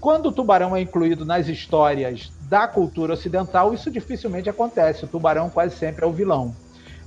[0.00, 5.04] Quando o tubarão é incluído nas histórias da cultura ocidental, isso dificilmente acontece.
[5.04, 6.54] O tubarão quase sempre é o vilão.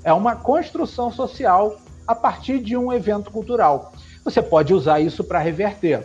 [0.04, 3.94] É uma construção social a partir de um evento cultural.
[4.24, 6.04] Você pode usar isso para reverter.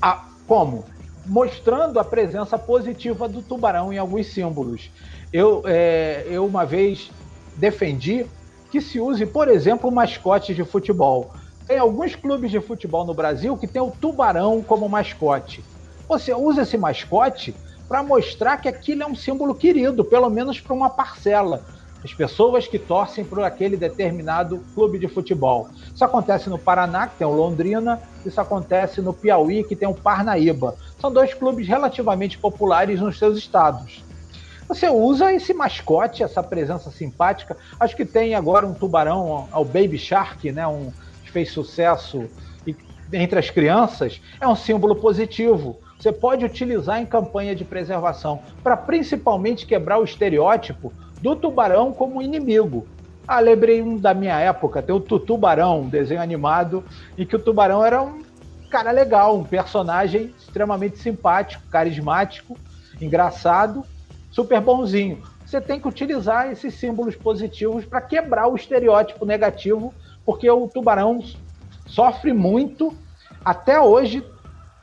[0.00, 0.84] A, como?
[1.24, 4.90] Mostrando a presença positiva do tubarão em alguns símbolos.
[5.32, 7.10] Eu, é, eu uma vez
[7.56, 8.26] defendi
[8.70, 11.30] que se use, por exemplo, o mascote de futebol.
[11.66, 15.64] Tem alguns clubes de futebol no Brasil que tem o tubarão como mascote.
[16.08, 17.54] Você usa esse mascote
[17.90, 21.64] para mostrar que aquilo é um símbolo querido, pelo menos para uma parcela.
[22.04, 25.68] As pessoas que torcem por aquele determinado clube de futebol.
[25.92, 29.94] Isso acontece no Paraná, que tem o Londrina, isso acontece no Piauí, que tem o
[29.94, 30.76] Parnaíba.
[31.00, 34.04] São dois clubes relativamente populares nos seus estados.
[34.68, 37.56] Você usa esse mascote, essa presença simpática.
[37.80, 40.64] Acho que tem agora um tubarão, o Baby Shark, né?
[40.64, 40.92] Um,
[41.24, 42.30] que fez sucesso
[43.12, 44.20] entre as crianças.
[44.40, 50.04] É um símbolo positivo você pode utilizar em campanha de preservação para principalmente quebrar o
[50.04, 50.90] estereótipo
[51.20, 52.86] do tubarão como inimigo.
[53.28, 56.82] Ah, lembrei um da minha época, tem o Tutubarão, um desenho animado,
[57.18, 58.22] em que o tubarão era um
[58.70, 62.56] cara legal, um personagem extremamente simpático, carismático,
[62.98, 63.84] engraçado,
[64.30, 65.22] super bonzinho.
[65.44, 69.92] Você tem que utilizar esses símbolos positivos para quebrar o estereótipo negativo,
[70.24, 71.22] porque o tubarão
[71.86, 72.96] sofre muito.
[73.44, 74.24] Até hoje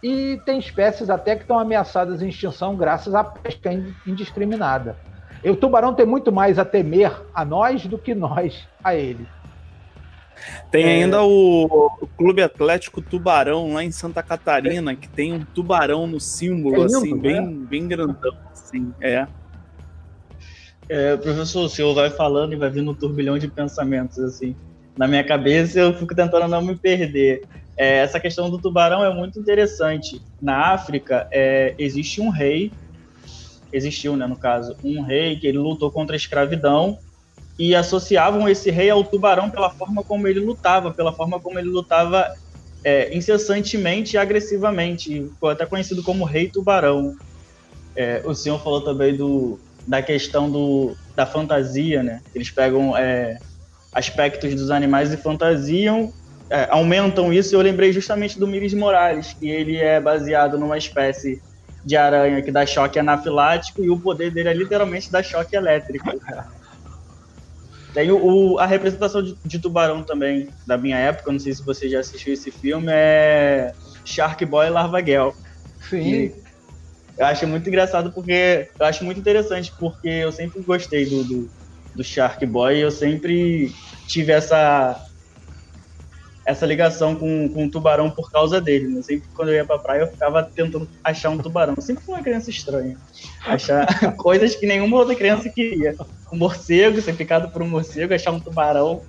[0.02, 3.72] e tem espécies até que estão ameaçadas de extinção graças à pesca
[4.06, 4.95] indiscriminada.
[5.43, 9.28] E o tubarão tem muito mais a temer a nós do que nós a ele.
[10.70, 11.04] Tem é...
[11.04, 11.66] ainda o,
[12.00, 16.80] o, Clube Atlético Tubarão lá em Santa Catarina, que tem um tubarão no símbolo, é
[16.80, 19.28] lindo, assim, bem, bem grandão, assim, é.
[20.88, 21.18] é.
[21.18, 24.56] Professor, o senhor vai falando e vai vindo um turbilhão de pensamentos, assim,
[24.98, 27.41] na minha cabeça, eu fico tentando não me perder.
[27.78, 30.22] É, essa questão do tubarão é muito interessante.
[30.42, 32.72] Na África, é, existe um rei,
[33.72, 36.98] existiu, né, no caso, um rei que ele lutou contra a escravidão
[37.60, 41.70] e associavam esse rei ao tubarão pela forma como ele lutava, pela forma como ele
[41.70, 42.28] lutava
[42.84, 45.24] é, incessantemente e agressivamente.
[45.30, 47.16] Ficou até conhecido como Rei Tubarão.
[47.96, 52.22] É, o senhor falou também do, da questão do, da fantasia, né?
[52.34, 53.40] Eles pegam é,
[53.92, 56.14] aspectos dos animais e fantasiam
[56.50, 61.41] é, aumentam isso, eu lembrei justamente do Miles Morales, que ele é baseado numa espécie
[61.84, 66.10] de aranha que dá choque anafilático e o poder dele é literalmente dar choque elétrico.
[67.93, 71.64] Tem o, o, a representação de, de, tubarão também, da minha época, não sei se
[71.64, 73.74] você já assistiu esse filme, é
[74.06, 75.34] Shark Boy Larvaguel.
[75.89, 76.32] Sim.
[77.18, 78.70] eu acho muito engraçado porque.
[78.80, 81.50] Eu acho muito interessante porque eu sempre gostei do, do,
[81.95, 83.74] do Shark Boy eu sempre
[84.06, 85.07] tive essa
[86.48, 88.88] essa ligação com, com o tubarão por causa dele.
[88.88, 89.02] Né?
[89.02, 91.76] Sempre quando eu ia pra praia, eu ficava tentando achar um tubarão.
[91.78, 92.98] Sempre fui uma criança estranha.
[93.45, 93.86] Achar
[94.16, 95.93] coisas que nenhuma outra criança queria.
[96.32, 99.02] Um morcego, ser picado por um morcego, achar um tubarão.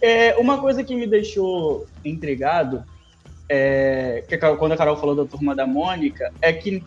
[0.00, 2.84] É, uma coisa que me deixou intrigado,
[3.48, 6.80] é, que quando a Carol falou da turma da Mônica, é que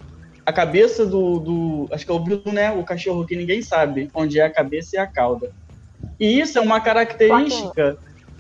[0.45, 1.89] a cabeça do, do.
[1.91, 2.71] Acho que é o Bruno, né?
[2.71, 5.51] O cachorro que ninguém sabe onde é a cabeça e a cauda.
[6.17, 7.97] E isso é uma característica.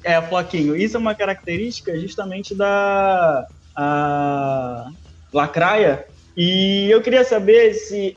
[0.07, 0.73] É, Floquinho.
[0.73, 3.45] Isso é uma característica justamente da
[3.75, 4.85] a
[5.33, 6.05] lacraia.
[6.37, 8.15] E eu queria saber se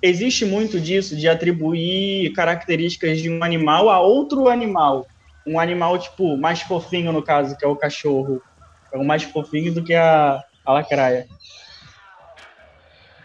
[0.00, 5.08] existe muito disso, de atribuir características de um animal a outro animal.
[5.44, 8.40] Um animal, tipo, mais fofinho, no caso, que é o cachorro.
[8.92, 11.26] É o mais fofinho do que a, a lacraia.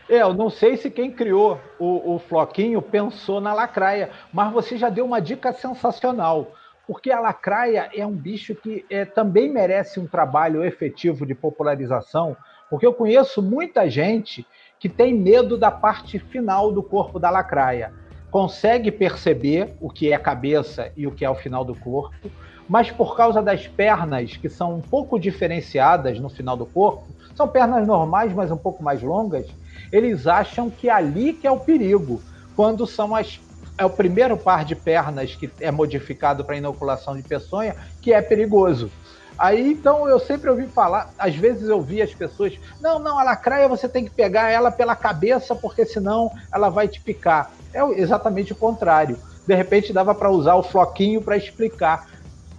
[0.09, 4.77] É, eu não sei se quem criou o, o Floquinho pensou na lacraia, mas você
[4.77, 6.55] já deu uma dica sensacional,
[6.87, 12.35] porque a lacraia é um bicho que é, também merece um trabalho efetivo de popularização,
[12.69, 14.45] porque eu conheço muita gente
[14.79, 17.93] que tem medo da parte final do corpo da lacraia.
[18.29, 22.29] Consegue perceber o que é a cabeça e o que é o final do corpo,
[22.67, 27.47] mas por causa das pernas, que são um pouco diferenciadas no final do corpo, são
[27.47, 29.47] pernas normais, mas um pouco mais longas,
[29.91, 32.21] eles acham que ali que é o perigo,
[32.55, 33.39] quando são as
[33.77, 38.21] é o primeiro par de pernas que é modificado para inoculação de peçonha que é
[38.21, 38.91] perigoso.
[39.37, 43.23] Aí então eu sempre ouvi falar, às vezes eu vi as pessoas, não, não, a
[43.23, 47.51] lacraia você tem que pegar ela pela cabeça porque senão ela vai te picar.
[47.73, 49.17] É exatamente o contrário.
[49.45, 52.07] De repente dava para usar o floquinho para explicar.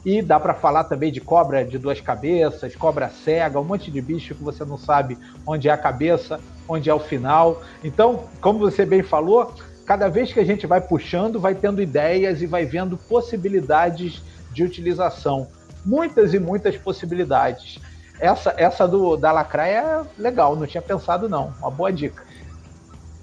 [0.04, 4.02] E dá para falar também de cobra de duas cabeças, cobra cega, um monte de
[4.02, 6.38] bicho que você não sabe onde é a cabeça,
[6.68, 7.62] onde é o final.
[7.82, 9.54] Então, como você bem falou,
[9.84, 14.22] cada vez que a gente vai puxando, vai tendo ideias e vai vendo possibilidades
[14.52, 15.48] de utilização.
[15.84, 17.78] Muitas e muitas possibilidades.
[18.18, 21.52] Essa, essa do, da lacraia é legal, não tinha pensado não.
[21.60, 22.22] Uma boa dica.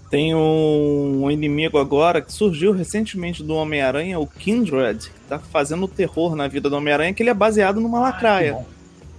[0.10, 6.36] Tem um inimigo agora que surgiu recentemente do Homem-Aranha, o Kindred, que tá fazendo terror
[6.36, 8.58] na vida do Homem-Aranha, que ele é baseado numa ah, lacraia.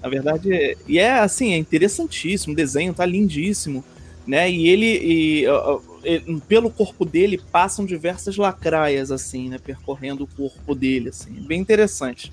[0.03, 3.83] na verdade, e é assim, é interessantíssimo, o desenho tá lindíssimo,
[4.27, 4.51] né?
[4.51, 5.92] E ele, e, e,
[6.49, 9.59] pelo corpo dele passam diversas lacraias, assim, né?
[9.59, 12.33] Percorrendo o corpo dele, assim, bem interessante.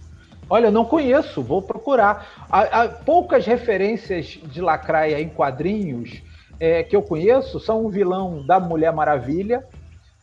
[0.49, 2.47] Olha, não conheço, vou procurar.
[2.49, 6.21] Há, há poucas referências de lacraia em quadrinhos
[6.59, 9.63] é, que eu conheço são um vilão da Mulher Maravilha,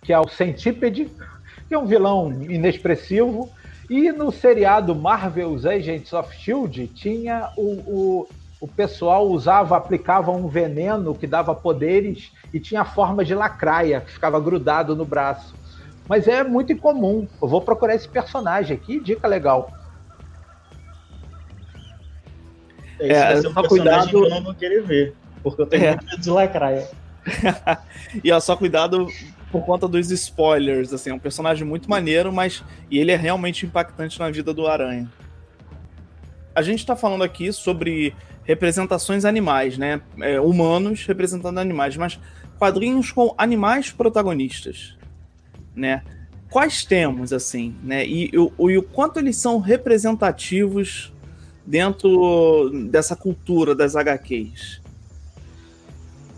[0.03, 1.11] que é o Centípede,
[1.69, 3.51] que é um vilão inexpressivo.
[3.89, 8.29] E no seriado Marvel's Agents of Shield tinha o, o,
[8.61, 14.01] o pessoal usava, aplicava um veneno que dava poderes e tinha a forma de lacraia,
[14.01, 15.55] que ficava grudado no braço.
[16.09, 17.27] Mas é muito incomum.
[17.43, 19.71] Eu vou procurar esse personagem aqui, dica legal.
[22.99, 24.09] Esse é, vai ser um personagem cuidado...
[24.09, 25.15] que eu não vou querer ver
[25.51, 25.91] porque eu tenho é.
[25.91, 26.89] muito medo de lacraia.
[28.23, 29.07] e ó, só cuidado
[29.51, 33.65] por conta dos spoilers, assim, é um personagem muito maneiro, mas e ele é realmente
[33.65, 35.09] impactante na vida do Aranha.
[36.53, 38.13] A gente está falando aqui sobre
[38.47, 40.01] representações animais, né?
[40.21, 42.19] É, humanos representando animais, mas
[42.59, 44.97] quadrinhos com animais protagonistas,
[45.75, 46.03] né?
[46.51, 48.07] Quais temos, assim, né?
[48.07, 51.13] E, e, e o quanto eles são representativos
[51.67, 54.87] dentro dessa cultura das HQs?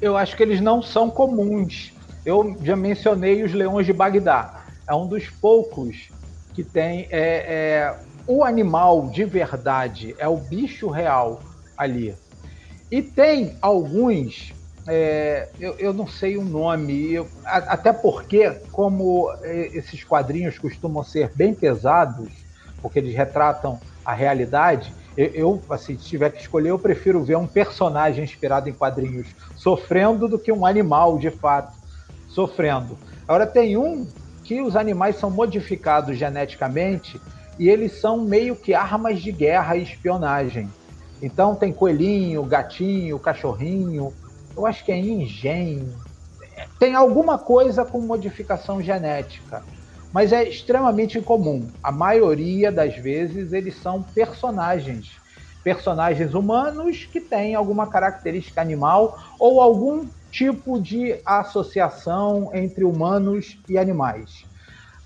[0.00, 1.92] eu acho que eles não são comuns.
[2.24, 4.64] Eu já mencionei os leões de Bagdá.
[4.86, 6.08] É um dos poucos
[6.54, 11.40] que tem é, é, o animal de verdade, é o bicho real
[11.78, 12.14] ali.
[12.90, 14.52] E tem alguns,
[14.86, 21.04] é, eu, eu, não sei o nome, eu, até porque, como é, esses quadrinhos costumam
[21.04, 22.32] ser bem pesados,
[22.82, 27.46] porque eles retratam a realidade, eu, assim, se tiver que escolher, eu prefiro ver um
[27.46, 29.26] personagem inspirado em quadrinhos
[29.56, 31.76] sofrendo do que um animal, de fato,
[32.28, 32.96] sofrendo.
[33.26, 34.06] Agora, tem um
[34.44, 37.20] que os animais são modificados geneticamente
[37.58, 40.70] e eles são meio que armas de guerra e espionagem.
[41.20, 44.14] Então, tem coelhinho, gatinho, cachorrinho,
[44.56, 46.00] eu acho que é engenho.
[46.78, 49.64] Tem alguma coisa com modificação genética
[50.12, 51.72] mas é extremamente incomum.
[51.82, 55.20] A maioria das vezes eles são personagens,
[55.62, 63.78] personagens humanos que têm alguma característica animal ou algum tipo de associação entre humanos e
[63.78, 64.30] animais.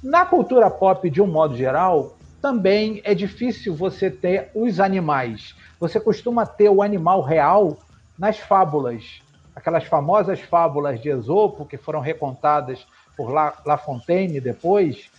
[0.03, 5.55] Na cultura pop, de um modo geral, também é difícil você ter os animais.
[5.83, 7.77] Você costuma ter o animal real
[8.17, 9.21] nas fábulas,
[9.53, 12.87] aquelas famosas fábulas de Esopo que foram recontadas
[13.17, 15.11] por La, La Fontaine depois,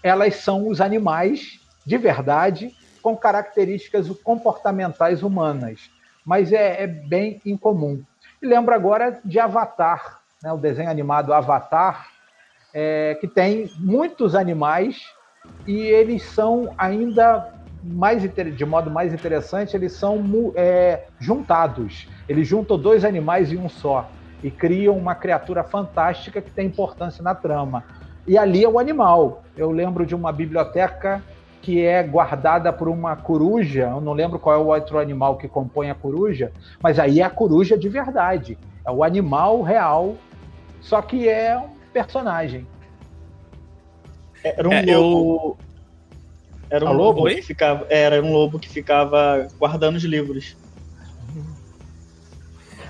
[0.00, 2.72] elas são os animais de verdade
[3.02, 5.90] com características comportamentais humanas,
[6.24, 8.00] mas é, é bem incomum.
[8.40, 12.06] E lembro agora de Avatar, né, o desenho animado Avatar,
[12.72, 15.02] é, que tem muitos animais
[15.66, 20.22] e eles são ainda mais de modo mais interessante, eles são
[20.54, 22.08] é, juntados.
[22.28, 24.08] Eles juntam dois animais em um só
[24.42, 27.84] e criam uma criatura fantástica que tem importância na trama.
[28.26, 29.42] E ali é o animal.
[29.56, 31.22] Eu lembro de uma biblioteca
[31.60, 33.90] que é guardada por uma coruja.
[33.90, 37.24] Eu não lembro qual é o outro animal que compõe a coruja, mas aí é
[37.24, 38.58] a coruja de verdade.
[38.84, 40.16] É o animal real,
[40.80, 42.66] só que é um personagem.
[44.42, 44.84] Era um é.
[44.86, 45.56] Eu...
[46.72, 47.86] Era um a lobo, lobo que ficava.
[47.90, 50.56] Era um lobo que ficava guardando os livros.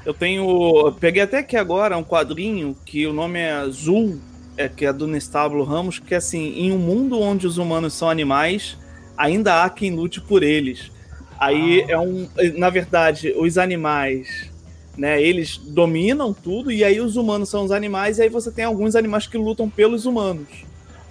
[0.07, 0.93] Eu tenho.
[1.01, 4.21] Peguei até aqui agora um quadrinho que o nome é Azul,
[4.57, 7.95] é, que é do Nestábulo Ramos, que é assim, em um mundo onde os humanos
[7.95, 8.79] são animais,
[9.17, 10.93] ainda há quem lute por eles.
[11.37, 11.93] Aí ah.
[11.93, 12.29] é um.
[12.57, 14.53] Na verdade, os animais.
[14.95, 18.67] Né, eles dominam tudo e aí os humanos são os animais e aí você tem
[18.67, 20.47] alguns animais que lutam pelos humanos.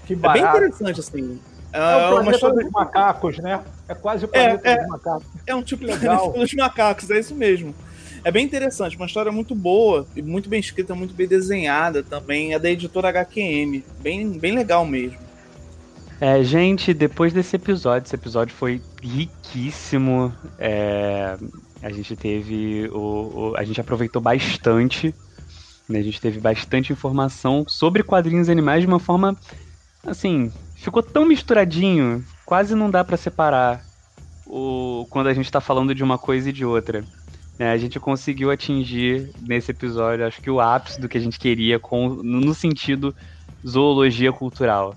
[0.05, 0.37] Que barato.
[0.37, 1.39] É bem interessante assim.
[1.73, 2.63] É, é o planeta história...
[2.63, 3.61] dos macacos, né?
[3.87, 5.27] É quase o planeta é, é, dos macacos.
[5.47, 7.73] É um tipo de planeta dos macacos, é isso mesmo.
[8.23, 12.53] É bem interessante, uma história muito boa, muito bem escrita, muito bem desenhada também.
[12.53, 13.83] É da editora HQM.
[13.99, 15.17] Bem, bem legal mesmo.
[16.19, 20.31] É, gente, depois desse episódio, esse episódio foi riquíssimo.
[20.59, 21.35] É,
[21.81, 22.87] a gente teve.
[22.93, 25.15] O, o, a gente aproveitou bastante.
[25.89, 29.35] Né, a gente teve bastante informação sobre quadrinhos animais de uma forma.
[30.05, 33.85] Assim, ficou tão misturadinho, quase não dá para separar
[34.47, 37.05] o, quando a gente tá falando de uma coisa e de outra.
[37.59, 41.39] É, a gente conseguiu atingir nesse episódio, acho que o ápice do que a gente
[41.39, 43.15] queria com, no sentido
[43.65, 44.95] zoologia cultural.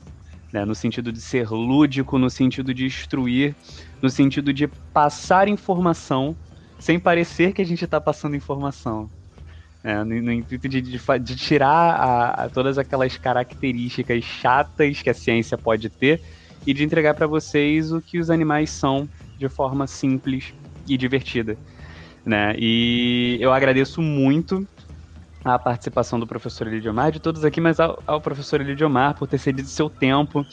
[0.51, 0.65] Né?
[0.65, 3.55] No sentido de ser lúdico, no sentido de instruir,
[4.01, 6.35] no sentido de passar informação
[6.78, 9.11] sem parecer que a gente está passando informação.
[9.85, 15.11] É, no, no, intuito de, de, de tirar a, a todas aquelas características chatas que
[15.11, 16.23] a ciência pode ter
[16.66, 19.06] e de entregar para vocês o que os animais são
[19.36, 20.55] de forma simples
[20.89, 21.59] e divertida
[22.24, 22.55] né?
[22.59, 24.66] E eu agradeço muito
[25.44, 29.39] a participação do professor Elidiomar, de todos aqui, mas ao, ao professor Elidiomar por ter
[29.39, 30.44] cedido seu tempo,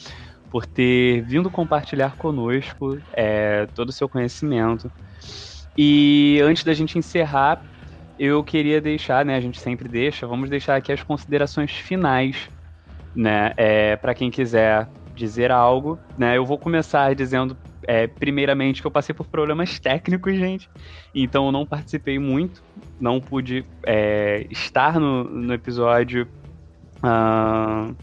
[0.50, 4.92] por ter vindo compartilhar conosco é, todo o seu conhecimento.
[5.76, 7.62] E antes da gente encerrar,
[8.18, 12.48] eu queria deixar, né, a gente sempre deixa, vamos deixar aqui as considerações finais,
[13.14, 17.56] né, é, para quem quiser dizer algo, né, eu vou começar dizendo
[17.86, 20.68] é, primeiramente, que eu passei por problemas técnicos, gente.
[21.14, 22.62] Então eu não participei muito,
[23.00, 26.28] não pude é, estar no, no episódio
[26.98, 27.94] uh,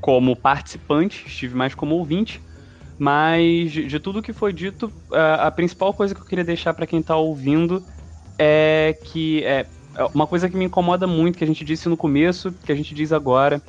[0.00, 2.40] como participante, estive mais como ouvinte.
[3.00, 6.74] Mas de, de tudo que foi dito, a, a principal coisa que eu queria deixar
[6.74, 7.84] para quem está ouvindo
[8.38, 9.66] é que é,
[9.96, 12.74] é uma coisa que me incomoda muito, que a gente disse no começo, que a
[12.74, 13.60] gente diz agora,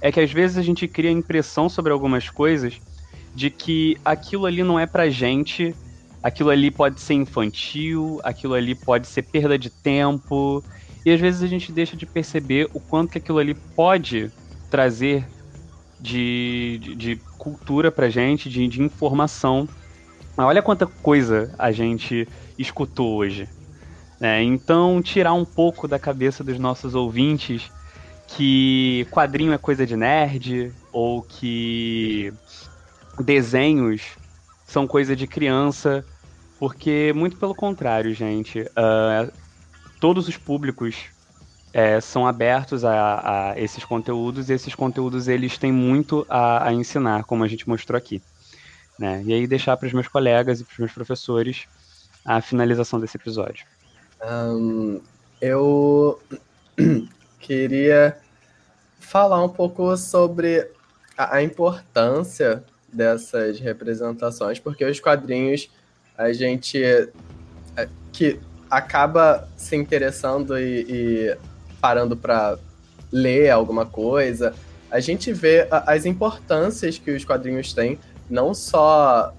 [0.00, 2.80] é que às vezes a gente cria impressão sobre algumas coisas
[3.34, 5.74] de que aquilo ali não é pra gente,
[6.22, 10.62] aquilo ali pode ser infantil, aquilo ali pode ser perda de tempo,
[11.04, 14.30] e às vezes a gente deixa de perceber o quanto que aquilo ali pode
[14.70, 15.26] trazer
[16.00, 19.68] de, de, de cultura pra gente, de, de informação.
[20.36, 22.28] Olha quanta coisa a gente
[22.58, 23.48] escutou hoje.
[24.22, 24.40] Né?
[24.44, 27.72] Então, tirar um pouco da cabeça dos nossos ouvintes
[28.28, 32.32] que quadrinho é coisa de nerd, ou que
[33.18, 34.02] desenhos
[34.64, 36.04] são coisa de criança,
[36.56, 38.60] porque muito pelo contrário, gente.
[38.60, 39.32] Uh,
[39.98, 41.06] todos os públicos
[41.72, 46.72] é, são abertos a, a, esses conteúdos e esses conteúdos eles têm muito a, a
[46.72, 48.22] ensinar, como a gente mostrou aqui.
[48.96, 49.20] Né?
[49.26, 51.66] E aí deixar para os meus colegas e para os meus professores
[52.24, 53.66] a finalização desse episódio.
[54.24, 55.00] Um,
[55.40, 56.20] eu
[57.40, 58.16] queria
[59.00, 60.70] falar um pouco sobre
[61.16, 62.62] a, a importância
[62.92, 65.70] dessas representações, porque os quadrinhos
[66.16, 68.38] a gente é, que
[68.70, 71.36] acaba se interessando e, e
[71.80, 72.58] parando para
[73.10, 74.54] ler alguma coisa,
[74.90, 77.98] a gente vê as importâncias que os quadrinhos têm,
[78.30, 79.34] não só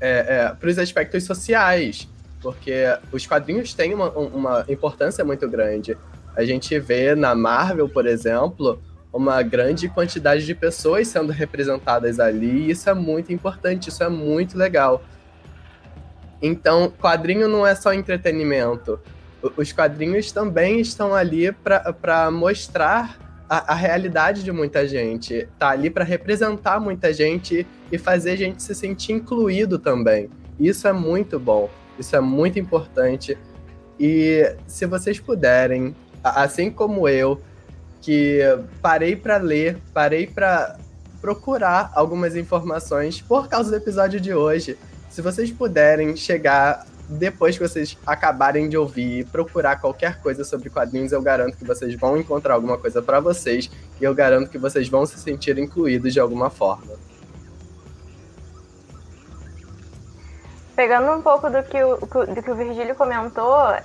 [0.00, 2.08] é, é, para os aspectos sociais,
[2.42, 5.96] porque os quadrinhos têm uma, uma importância muito grande.
[6.36, 8.82] A gente vê na Marvel, por exemplo,
[9.12, 14.08] uma grande quantidade de pessoas sendo representadas ali, e isso é muito importante, isso é
[14.08, 15.02] muito legal.
[16.40, 18.98] Então, quadrinho não é só entretenimento.
[19.56, 25.90] Os quadrinhos também estão ali para mostrar a, a realidade de muita gente, tá ali
[25.90, 30.30] para representar muita gente e fazer a gente se sentir incluído também.
[30.58, 33.36] Isso é muito bom, isso é muito importante.
[33.98, 37.40] E se vocês puderem, assim como eu,
[38.00, 38.40] que
[38.80, 40.76] parei para ler, parei para
[41.20, 44.76] procurar algumas informações por causa do episódio de hoje.
[45.08, 50.70] Se vocês puderem chegar depois que vocês acabarem de ouvir e procurar qualquer coisa sobre
[50.70, 53.70] quadrinhos, eu garanto que vocês vão encontrar alguma coisa para vocês
[54.00, 56.94] e eu garanto que vocês vão se sentir incluídos de alguma forma.
[60.74, 63.76] Pegando um pouco do que o, do que o Virgílio comentou,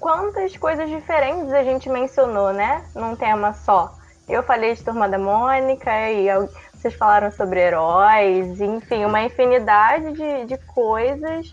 [0.00, 2.84] quantas coisas diferentes a gente mencionou, né?
[2.94, 3.94] Num tema só.
[4.28, 6.26] Eu falei de Turma da Mônica e
[6.74, 11.52] vocês falaram sobre heróis, enfim, uma infinidade de, de coisas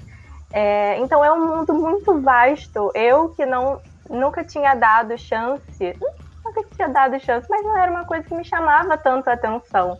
[0.53, 2.91] é, então é um mundo muito vasto.
[2.93, 5.97] Eu que não nunca tinha dado chance,
[6.45, 9.97] nunca tinha dado chance, mas não era uma coisa que me chamava tanto a atenção.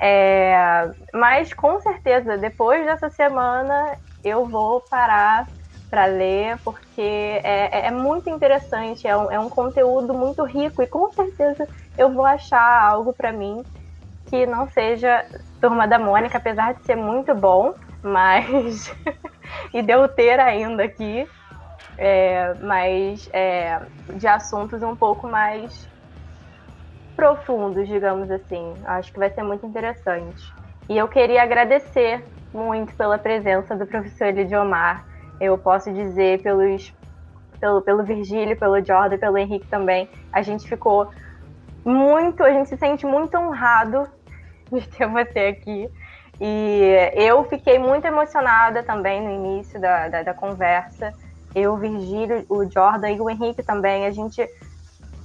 [0.00, 5.48] É, mas com certeza, depois dessa semana, eu vou parar
[5.90, 10.82] para ler, porque é, é, é muito interessante, é um, é um conteúdo muito rico
[10.82, 11.66] e com certeza
[11.96, 13.64] eu vou achar algo para mim
[14.26, 15.24] que não seja
[15.60, 18.94] Turma da Mônica, apesar de ser muito bom, mas
[19.72, 21.26] e deu ter ainda aqui,
[21.96, 23.80] é, mas é,
[24.14, 25.88] de assuntos um pouco mais
[27.18, 28.74] profundos, digamos assim.
[28.84, 30.54] Acho que vai ser muito interessante.
[30.88, 32.24] E eu queria agradecer
[32.54, 35.04] muito pela presença do professor Elidiomar.
[35.40, 36.94] Eu posso dizer pelos,
[37.58, 40.08] pelo, pelo Virgílio, pelo Jordan, pelo Henrique também.
[40.32, 41.10] A gente ficou
[41.84, 44.06] muito, a gente se sente muito honrado
[44.70, 45.90] de ter você aqui.
[46.40, 51.12] E eu fiquei muito emocionada também no início da, da, da conversa.
[51.52, 54.06] Eu, o Virgílio, o Jordan e o Henrique também.
[54.06, 54.48] A gente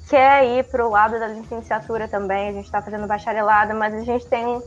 [0.09, 2.49] quer ir para o lado da licenciatura também.
[2.49, 4.61] A gente está fazendo bacharelado, mas a gente tem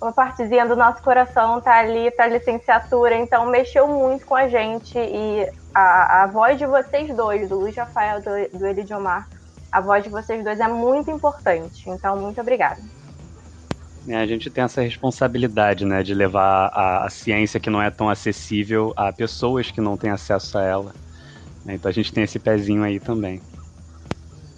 [0.00, 4.98] uma partezinha do nosso coração tá ali para licenciatura, então mexeu muito com a gente
[4.98, 9.28] e a, a voz de vocês dois, do Luiz Rafael do, do Elidiomar,
[9.70, 11.88] a voz de vocês dois é muito importante.
[11.88, 12.80] Então, muito obrigada.
[14.08, 17.88] É, a gente tem essa responsabilidade, né, de levar a, a, ciência que não é
[17.88, 20.94] tão acessível a pessoas que não têm acesso a ela.
[21.64, 23.40] Então a gente tem esse pezinho aí também.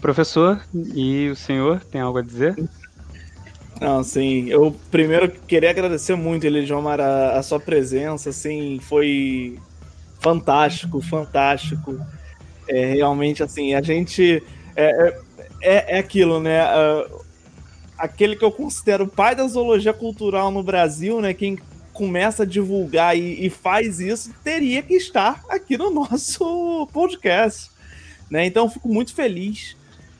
[0.05, 0.62] Professor,
[0.94, 2.55] e o senhor tem algo a dizer?
[3.81, 4.51] Não, sim.
[4.51, 9.59] Eu primeiro queria agradecer muito, Elidiomar, a, a sua presença, assim, foi
[10.20, 11.98] fantástico, fantástico.
[12.68, 14.43] É, realmente, assim, a gente.
[14.76, 15.16] É,
[15.62, 16.60] é, é aquilo, né?
[16.66, 17.24] Uh,
[17.97, 21.32] aquele que eu considero o pai da zoologia cultural no Brasil, né?
[21.32, 21.59] Quem
[21.94, 27.70] começa a divulgar e, e, faz isso, teria que estar aqui no nosso podcast.
[28.31, 28.44] Né?
[28.44, 29.74] Então, fico muito feliz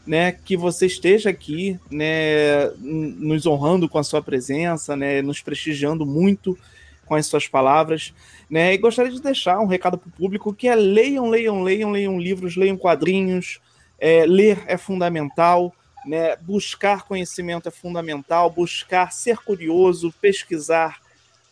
[0.07, 6.05] né, que você esteja aqui, né, nos honrando com a sua presença, né, nos prestigiando
[6.05, 6.59] muito
[7.07, 8.13] com as suas palavras.
[8.49, 11.91] Né, e gostaria de deixar um recado para o público que é leiam, leiam, leiam,
[11.91, 13.61] leiam livros, leiam quadrinhos.
[13.99, 15.75] É, ler é fundamental.
[16.05, 16.37] Né?
[16.37, 21.01] Buscar conhecimento é fundamental, buscar ser curioso, pesquisar,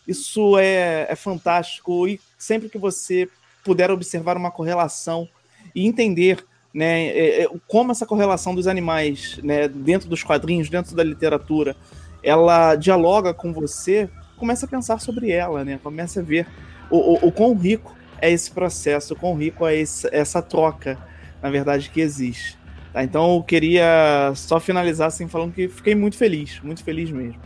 [0.06, 2.06] isso é, é fantástico.
[2.06, 3.28] E sempre que você
[3.64, 5.28] puder observar uma correlação
[5.74, 10.96] e entender né, é, é, como essa correlação dos animais né, dentro dos quadrinhos, dentro
[10.96, 11.76] da literatura,
[12.22, 15.78] ela dialoga com você, comece a pensar sobre ela, né?
[15.82, 16.46] comece a ver
[16.90, 20.98] o, o, o quão rico é esse processo, o quão rico é esse, essa troca,
[21.42, 22.56] na verdade, que existe.
[22.92, 27.40] Tá, então eu queria só finalizar assim falando que fiquei muito feliz, muito feliz mesmo.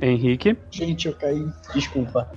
[0.00, 0.56] Henrique?
[0.70, 1.44] Gente, eu caí.
[1.74, 2.30] Desculpa.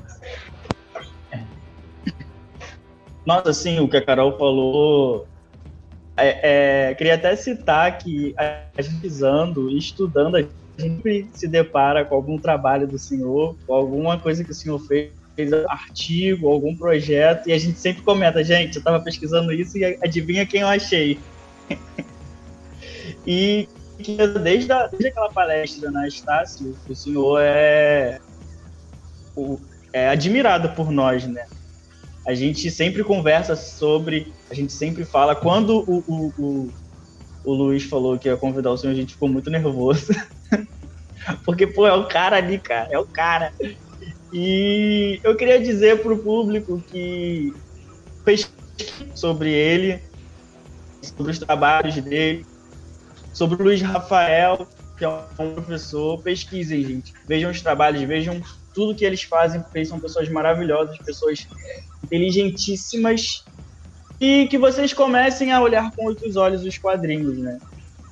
[3.26, 5.28] Nossa, sim, o que a Carol falou.
[6.18, 12.04] É, é, queria até citar que a gente e estudando, a gente sempre se depara
[12.04, 16.76] com algum trabalho do senhor, com alguma coisa que o senhor fez fez artigo, algum
[16.76, 20.68] projeto, e a gente sempre comenta, gente, eu estava pesquisando isso e adivinha quem eu
[20.68, 21.20] achei.
[23.26, 23.68] e
[24.44, 28.20] desde, a, desde aquela palestra na Estácio, o senhor é,
[29.36, 29.60] o,
[29.94, 31.46] é admirado por nós, né?
[32.26, 35.36] A gente sempre conversa sobre, a gente sempre fala.
[35.36, 36.70] Quando o, o, o,
[37.44, 40.14] o Luiz falou que ia convidar o senhor, a gente ficou muito nervoso.
[41.46, 43.54] Porque, pô, é o cara ali, cara, é o cara.
[44.34, 47.54] E eu queria dizer para o público que
[48.24, 48.62] pesquise
[49.14, 50.02] sobre ele,
[51.02, 52.46] sobre os trabalhos dele,
[53.34, 54.68] sobre o Luiz Rafael,
[54.98, 56.22] que é um professor.
[56.22, 57.14] Pesquisem, gente.
[57.28, 58.42] Vejam os trabalhos, vejam
[58.74, 61.48] tudo que eles fazem, porque são pessoas maravilhosas, pessoas
[62.04, 63.44] inteligentíssimas.
[64.20, 67.60] E que vocês comecem a olhar com outros olhos os quadrinhos, né?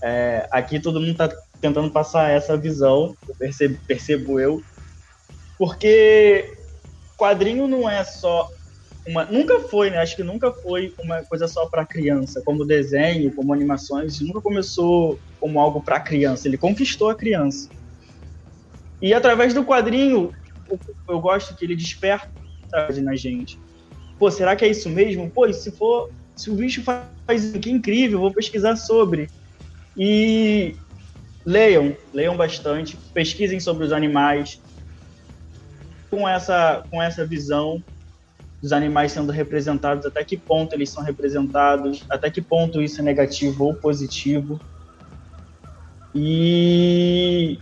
[0.02, 1.30] É, aqui todo mundo está
[1.62, 4.64] tentando passar essa visão, percebo, percebo eu,
[5.58, 6.58] porque
[7.18, 8.50] quadrinho não é só
[9.06, 9.98] uma, nunca foi, né?
[9.98, 15.20] Acho que nunca foi uma coisa só para criança, como desenho, como animações, nunca começou
[15.40, 16.48] como algo para criança.
[16.48, 17.70] Ele conquistou a criança.
[19.02, 20.32] E através do quadrinho,
[21.08, 22.30] eu gosto que ele desperta
[23.02, 23.60] na gente.
[24.20, 25.32] Pô, será que é isso mesmo?
[25.32, 29.30] Pô, se for, se o bicho faz isso, que incrível, vou pesquisar sobre.
[29.96, 30.76] E
[31.46, 34.62] leiam, leiam bastante, pesquisem sobre os animais
[36.12, 37.82] com essa com essa visão
[38.62, 43.04] dos animais sendo representados, até que ponto eles são representados, até que ponto isso é
[43.04, 44.60] negativo ou positivo.
[46.14, 47.58] E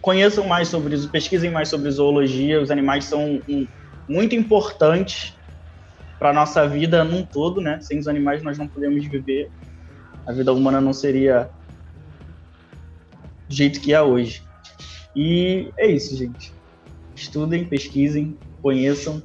[0.00, 2.62] conheçam mais sobre isso, pesquisem mais sobre zoologia.
[2.62, 3.66] Os animais são um,
[4.08, 5.35] muito importantes
[6.18, 7.80] para a nossa vida num todo, né?
[7.80, 9.50] Sem os animais nós não podemos viver.
[10.26, 11.50] A vida humana não seria
[13.48, 14.42] do jeito que é hoje.
[15.14, 16.52] E é isso, gente.
[17.14, 19.22] Estudem, pesquisem, conheçam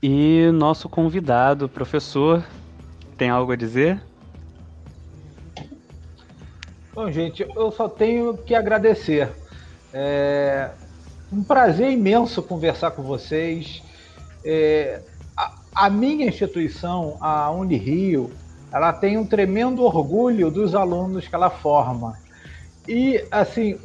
[0.00, 2.44] E nosso convidado, professor,
[3.16, 4.00] tem algo a dizer?
[6.94, 9.28] Bom, gente, eu só tenho que agradecer.
[9.92, 10.70] É
[11.32, 13.82] um prazer imenso conversar com vocês.
[14.44, 15.00] É,
[15.36, 18.30] a, a, minha instituição, a Unirio,
[18.72, 22.18] ela tem um tremendo orgulho dos alunos que ela forma.
[22.86, 23.78] E, assim,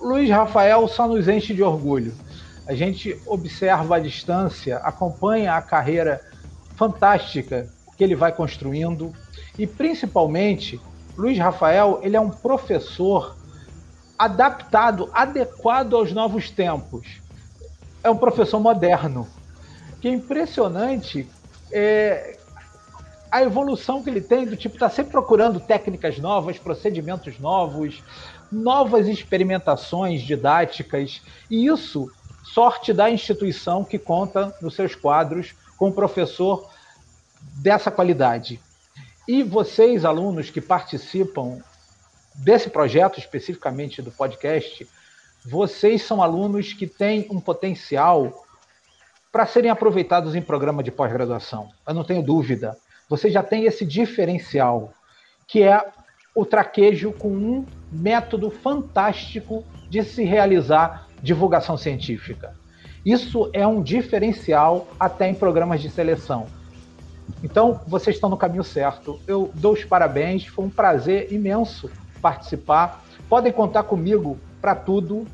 [0.00, 2.14] Luiz Rafael só nos enche de orgulho
[2.68, 6.20] a gente observa a distância, acompanha a carreira
[6.76, 7.66] fantástica
[7.96, 9.10] que ele vai construindo
[9.58, 10.78] e principalmente
[11.16, 13.37] Luiz Rafael ele é um professor
[14.18, 17.20] adaptado, adequado aos novos tempos.
[18.02, 19.28] É um professor moderno.
[20.00, 21.28] Que é impressionante
[21.72, 22.38] é,
[23.30, 28.02] a evolução que ele tem, do tipo, está sempre procurando técnicas novas, procedimentos novos,
[28.50, 32.10] novas experimentações didáticas, e isso
[32.42, 36.68] sorte da instituição que conta nos seus quadros com um professor
[37.62, 38.60] dessa qualidade.
[39.26, 41.58] E vocês, alunos que participam
[42.38, 44.88] desse projeto, especificamente do podcast,
[45.44, 48.44] vocês são alunos que têm um potencial
[49.30, 51.68] para serem aproveitados em programa de pós-graduação.
[51.86, 52.76] Eu não tenho dúvida.
[53.08, 54.92] Você já tem esse diferencial,
[55.46, 55.84] que é
[56.34, 62.54] o traquejo com um método fantástico de se realizar divulgação científica.
[63.04, 66.46] Isso é um diferencial até em programas de seleção.
[67.42, 69.20] Então, vocês estão no caminho certo.
[69.26, 71.90] Eu dou os parabéns, foi um prazer imenso
[72.20, 73.02] participar.
[73.28, 75.26] Podem contar comigo para tudo.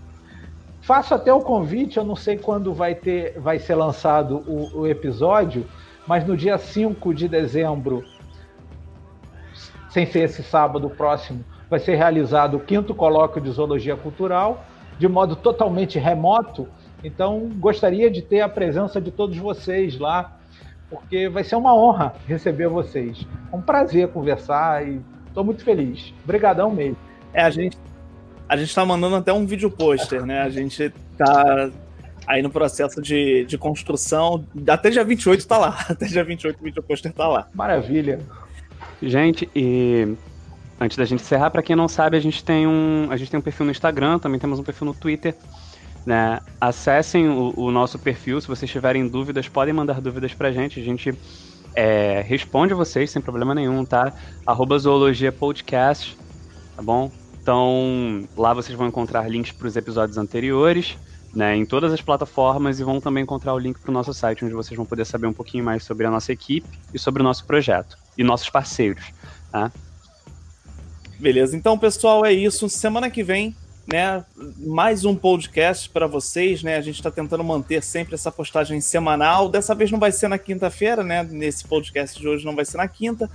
[0.81, 4.87] Faço até o convite, eu não sei quando vai ter, vai ser lançado o, o
[4.87, 5.67] episódio,
[6.07, 8.05] mas no dia 5 de dezembro,
[9.89, 14.65] sem ser esse sábado próximo, vai ser realizado o quinto colóquio de zoologia cultural
[14.99, 16.69] de modo totalmente remoto.
[17.03, 20.37] Então, gostaria de ter a presença de todos vocês lá,
[20.89, 23.27] porque vai ser uma honra receber vocês.
[23.53, 25.01] É um prazer conversar e
[25.35, 26.15] estou muito feliz.
[26.23, 26.97] Obrigadão mesmo.
[27.33, 27.77] É, a gente
[28.49, 30.43] a gente está mandando até um vídeo pôster, né?
[30.43, 31.71] A gente está
[32.27, 34.45] aí no processo de, de construção.
[34.69, 35.85] Até dia 28 está lá.
[35.89, 37.49] Até dia 28 o vídeo pôster está lá.
[37.55, 38.21] Maravilha.
[39.03, 40.15] Gente, e
[40.81, 43.39] Antes da gente encerrar, para quem não sabe, a gente tem um, a gente tem
[43.39, 45.35] um perfil no Instagram, também temos um perfil no Twitter.
[46.05, 46.41] Né?
[46.61, 50.81] Acessem o, o nosso perfil, se vocês tiverem dúvidas, podem mandar dúvidas pra gente.
[50.81, 51.15] A gente
[51.75, 54.13] é, responde vocês sem problema nenhum, tá?
[54.47, 56.17] Arroba Zoologia Podcast,
[56.77, 57.11] tá bom?
[57.41, 60.97] Então, lá vocês vão encontrar links para os episódios anteriores,
[61.35, 64.45] né, em todas as plataformas, e vão também encontrar o link para o nosso site,
[64.45, 67.25] onde vocês vão poder saber um pouquinho mais sobre a nossa equipe e sobre o
[67.25, 69.13] nosso projeto e nossos parceiros,
[69.51, 69.71] tá?
[71.19, 72.69] Beleza, então pessoal, é isso.
[72.69, 73.55] Semana que vem,
[73.87, 74.25] né,
[74.59, 76.77] mais um podcast para vocês, né?
[76.77, 79.49] A gente está tentando manter sempre essa postagem semanal.
[79.49, 81.23] Dessa vez não vai ser na quinta-feira, né?
[81.23, 83.31] Nesse podcast de hoje não vai ser na quinta,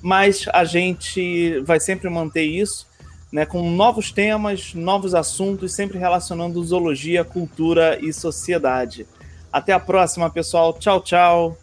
[0.00, 2.86] mas a gente vai sempre manter isso,
[3.30, 3.46] né?
[3.46, 9.06] Com novos temas, novos assuntos, sempre relacionando zoologia, cultura e sociedade.
[9.52, 10.72] Até a próxima, pessoal.
[10.72, 11.61] Tchau, tchau.